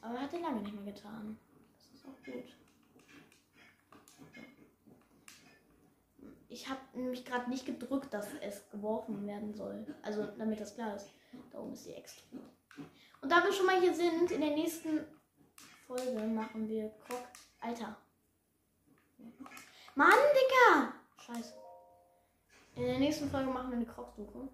Aber 0.00 0.20
hat 0.20 0.32
er 0.32 0.40
lange 0.40 0.62
nicht 0.62 0.74
mehr 0.74 0.92
getan. 0.92 1.38
Das 1.76 2.00
ist 2.00 2.06
auch 2.08 2.24
gut. 2.24 2.56
Ich 6.48 6.68
habe 6.68 6.80
nämlich 6.94 7.24
gerade 7.24 7.48
nicht 7.48 7.66
gedrückt, 7.66 8.12
dass 8.12 8.26
es 8.40 8.68
geworfen 8.70 9.24
werden 9.28 9.54
soll. 9.54 9.94
Also 10.02 10.26
damit 10.26 10.60
das 10.60 10.74
klar 10.74 10.96
ist. 10.96 11.08
Da 11.52 11.60
oben 11.60 11.72
ist 11.72 11.86
die 11.86 11.94
Extra. 11.94 12.24
Und 13.20 13.30
da 13.30 13.44
wir 13.44 13.52
schon 13.52 13.66
mal 13.66 13.80
hier 13.80 13.94
sind, 13.94 14.32
in 14.32 14.40
der 14.40 14.56
nächsten 14.56 15.06
Folge 15.86 16.20
machen 16.26 16.68
wir 16.68 16.90
Krog. 17.06 17.28
Alter. 17.60 17.96
Mann, 19.96 20.08
Dicker! 20.10 20.92
Scheiße. 21.18 21.54
In 22.74 22.82
der 22.82 22.98
nächsten 22.98 23.30
Folge 23.30 23.50
machen 23.50 23.70
wir 23.70 23.76
eine 23.76 23.86
Krogsuche. 23.86 24.48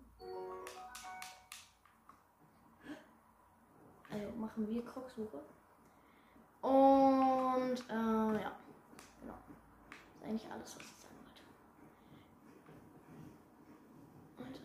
Also 4.10 4.30
machen 4.36 4.68
wir 4.68 4.84
Krogsuche. 4.84 5.40
Und 6.60 7.78
äh, 7.88 8.42
ja. 8.42 8.52
Genau. 9.22 9.38
Das 9.88 9.98
ist 10.14 10.24
eigentlich 10.24 10.52
alles, 10.52 10.76
was 10.76 10.82
ich 10.82 10.96
sagen 11.00 11.16
wollte. 11.24 11.42
Alter. 14.44 14.64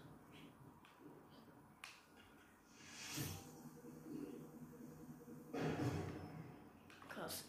Krass. 7.08 7.46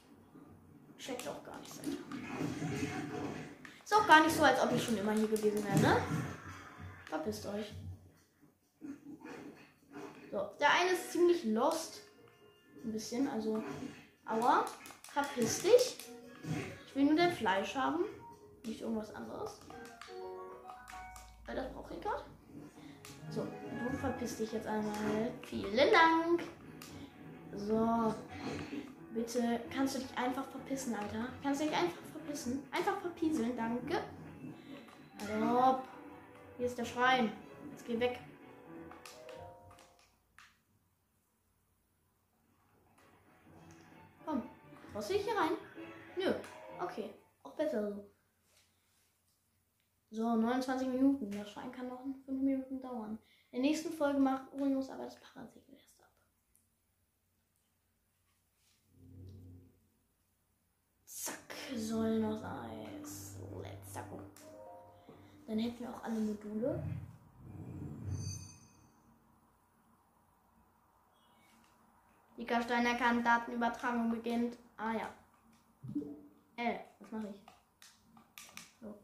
Checkt 0.98 1.26
auch 1.26 1.42
gar 1.44 1.58
nicht 1.58 1.74
seit. 1.74 1.86
Ist 3.86 3.94
auch 3.94 4.06
gar 4.08 4.20
nicht 4.20 4.34
so, 4.34 4.42
als 4.42 4.60
ob 4.60 4.72
ich 4.72 4.82
schon 4.82 4.98
immer 4.98 5.12
hier 5.12 5.28
gewesen 5.28 5.64
wäre, 5.64 5.78
ne? 5.78 6.02
Verpisst 7.08 7.46
euch. 7.46 7.72
So, 10.28 10.50
der 10.58 10.72
eine 10.72 10.90
ist 10.90 11.12
ziemlich 11.12 11.44
lost. 11.44 12.00
Ein 12.84 12.90
bisschen, 12.90 13.28
also. 13.28 13.62
Aua, 14.24 14.64
verpiss 15.12 15.62
dich. 15.62 15.98
Ich 16.88 16.96
will 16.96 17.04
nur 17.04 17.14
dein 17.14 17.32
Fleisch 17.32 17.76
haben. 17.76 18.06
Nicht 18.64 18.80
irgendwas 18.80 19.14
anderes. 19.14 19.60
Weil 21.44 21.54
das 21.54 21.72
brauche 21.72 21.94
ich 21.94 22.00
gerade. 22.00 22.24
So, 23.30 23.42
du 23.44 23.96
verpiss 23.98 24.38
dich 24.38 24.50
jetzt 24.50 24.66
einmal. 24.66 25.30
Vielen 25.42 25.76
Dank. 25.92 26.42
So. 27.54 28.12
Bitte, 29.14 29.60
kannst 29.72 29.94
du 29.94 29.98
dich 30.00 30.18
einfach 30.18 30.44
verpissen, 30.48 30.92
Alter? 30.96 31.28
Kannst 31.40 31.60
du 31.60 31.66
dich 31.66 31.76
einfach 31.76 32.05
verpissen? 32.26 32.62
Einfach 32.70 33.00
verpieseln, 33.00 33.56
danke. 33.56 34.02
Hallo. 35.28 35.82
Hier 36.56 36.66
ist 36.66 36.76
der 36.78 36.84
Schrein. 36.84 37.32
Jetzt 37.70 37.86
geh 37.86 37.98
weg. 38.00 38.18
Brauchst 44.92 45.10
du 45.10 45.14
ich 45.14 45.24
hier 45.24 45.36
rein? 45.36 45.52
Nö. 46.16 46.32
Okay. 46.82 47.10
Auch 47.42 47.52
besser 47.52 47.92
so. 47.92 48.10
So, 50.10 50.36
29 50.36 50.88
Minuten. 50.88 51.30
Der 51.30 51.44
Schein 51.44 51.70
kann 51.70 51.88
noch 51.88 52.02
5 52.02 52.26
Minuten 52.40 52.80
dauern. 52.80 53.18
In 53.50 53.60
der 53.60 53.70
nächsten 53.70 53.92
Folge 53.92 54.18
macht 54.18 54.50
Urimus 54.54 54.88
aber 54.88 55.04
das 55.04 55.20
Parasegel 55.20 55.74
erst 55.74 56.00
ab. 56.00 56.10
Zack, 61.26 61.56
Säulen 61.74 62.24
aus 62.24 62.40
Eis. 62.44 63.34
Let's 63.60 63.94
go. 63.94 64.20
Dann 65.48 65.58
hätten 65.58 65.80
wir 65.80 65.90
auch 65.90 66.04
alle 66.04 66.20
Module. 66.20 66.80
Die 72.36 72.44
Stein 72.44 72.86
erkannt, 72.86 73.26
Datenübertragung 73.26 74.10
beginnt. 74.12 74.56
Ah 74.76 74.92
ja. 74.92 75.12
Äh, 76.54 76.78
was 77.00 77.10
mache 77.10 77.34
ich? 77.34 77.40
So. 78.80 78.94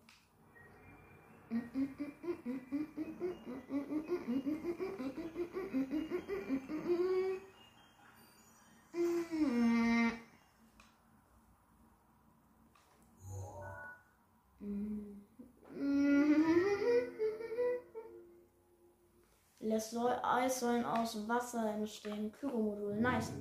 Lässt 19.72 19.96
Eissäulen 19.96 20.84
aus 20.84 21.26
Wasser 21.26 21.66
entstehen. 21.70 22.30
Pyromodul. 22.30 22.94
Nice. 23.00 23.32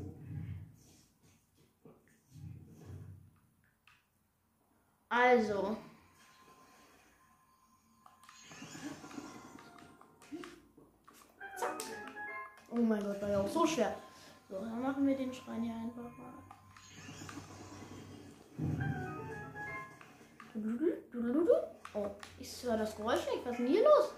Also. 5.10 5.76
Zack. 11.58 11.84
Oh 12.70 12.78
mein 12.78 13.04
Gott, 13.04 13.22
war 13.22 13.30
ja 13.30 13.42
auch 13.42 13.50
so 13.50 13.68
schwer. 13.68 13.94
So, 14.50 14.56
dann 14.60 14.82
machen 14.82 15.06
wir 15.06 15.18
den 15.18 15.34
Schrein 15.34 15.64
hier 15.64 15.76
einfach 15.76 16.18
mal. 16.18 16.32
Oh, 21.94 22.10
ich 22.40 22.64
höre 22.64 22.78
das 22.78 22.96
Geräusch 22.96 23.26
nicht. 23.26 23.46
Was 23.46 23.52
ist 23.52 23.60
denn 23.60 23.68
hier 23.68 23.84
los? 23.84 24.14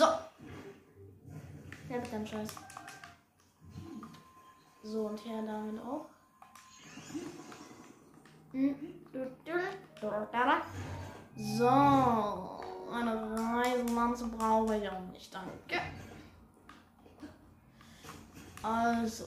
So. 0.00 0.06
Ja, 1.90 1.98
mit 1.98 2.10
deinem 2.10 2.26
Scheiß. 2.26 2.54
So, 4.82 5.08
und 5.08 5.22
her 5.26 5.42
damit 5.42 5.78
auch. 5.82 6.06
So. 11.36 11.68
Eine 12.90 13.12
Reiselanze 13.36 14.28
brauche 14.28 14.78
ich 14.78 14.88
auch 14.88 15.00
nicht, 15.12 15.34
danke. 15.34 15.82
Also. 18.62 19.26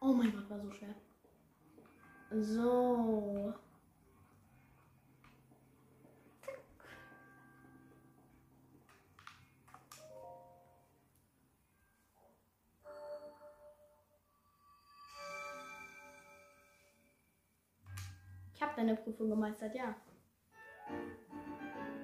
Oh 0.00 0.12
mein 0.12 0.32
Gott, 0.32 0.48
war 0.48 0.60
so 0.60 0.70
schwer. 0.70 0.94
So. 2.30 3.54
Ich 18.54 18.62
habe 18.62 18.72
deine 18.76 18.96
Prüfung 18.96 19.30
gemeistert, 19.30 19.74
ja. 19.74 19.94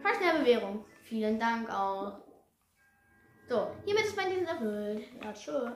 Keine 0.02 0.38
Bewährung. 0.38 0.86
Vielen 1.02 1.38
Dank 1.38 1.68
auch. 1.68 2.22
So, 3.46 3.76
hiermit 3.84 4.04
ist 4.04 4.16
mein 4.16 4.30
Dienst 4.30 4.50
erfüllt. 4.50 5.04
Ja, 5.22 5.32
tschö. 5.32 5.70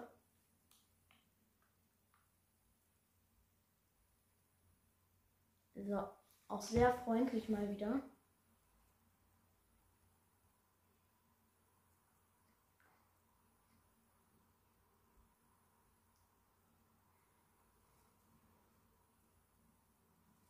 So, 5.86 6.08
auch 6.48 6.60
sehr 6.60 6.92
freundlich 6.92 7.48
mal 7.48 7.68
wieder. 7.70 8.02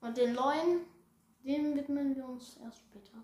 Und 0.01 0.17
den 0.17 0.33
neuen, 0.33 0.87
dem 1.45 1.77
widmen 1.77 2.17
wir 2.17 2.25
uns 2.25 2.57
erst 2.57 2.79
später. 2.79 3.19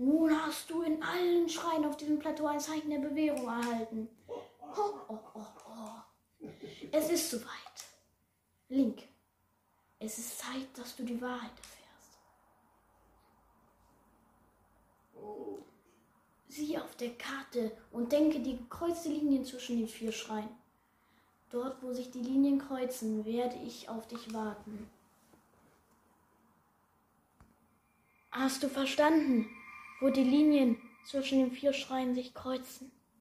Nun 0.00 0.30
hast 0.30 0.70
du 0.70 0.82
in 0.82 1.02
allen 1.02 1.48
Schreien 1.48 1.84
auf 1.84 1.96
diesem 1.96 2.20
Plateau 2.20 2.46
ein 2.46 2.60
Zeichen 2.60 2.90
der 2.90 3.00
Bewährung 3.00 3.48
erhalten. 3.48 4.08
Oh, 4.28 4.40
oh, 5.08 5.18
oh, 5.34 5.46
oh. 5.68 6.46
Es 6.92 7.10
ist 7.10 7.30
soweit. 7.30 7.48
Link, 8.68 9.02
es 9.98 10.18
ist 10.18 10.38
Zeit, 10.38 10.68
dass 10.76 10.94
du 10.94 11.02
die 11.02 11.20
Wahrheit 11.20 11.50
erfährst. 11.50 12.18
Sieh 16.46 16.78
auf 16.78 16.94
der 16.94 17.14
Karte 17.14 17.76
und 17.90 18.12
denke 18.12 18.38
die 18.38 18.56
gekreuzte 18.56 19.08
Linien 19.08 19.44
zwischen 19.44 19.78
den 19.78 19.88
vier 19.88 20.12
Schreien. 20.12 20.56
Dort, 21.50 21.82
wo 21.82 21.92
sich 21.92 22.12
die 22.12 22.22
Linien 22.22 22.60
kreuzen, 22.60 23.24
werde 23.24 23.56
ich 23.66 23.88
auf 23.88 24.06
dich 24.06 24.32
warten. 24.32 24.88
Hast 28.30 28.62
du 28.62 28.68
verstanden? 28.68 29.50
Wo 30.00 30.10
die 30.10 30.24
Linien 30.24 30.76
zwischen 31.04 31.38
den 31.38 31.50
vier 31.50 31.72
Schreien 31.72 32.14
sich 32.14 32.34
kreuzen. 32.34 32.90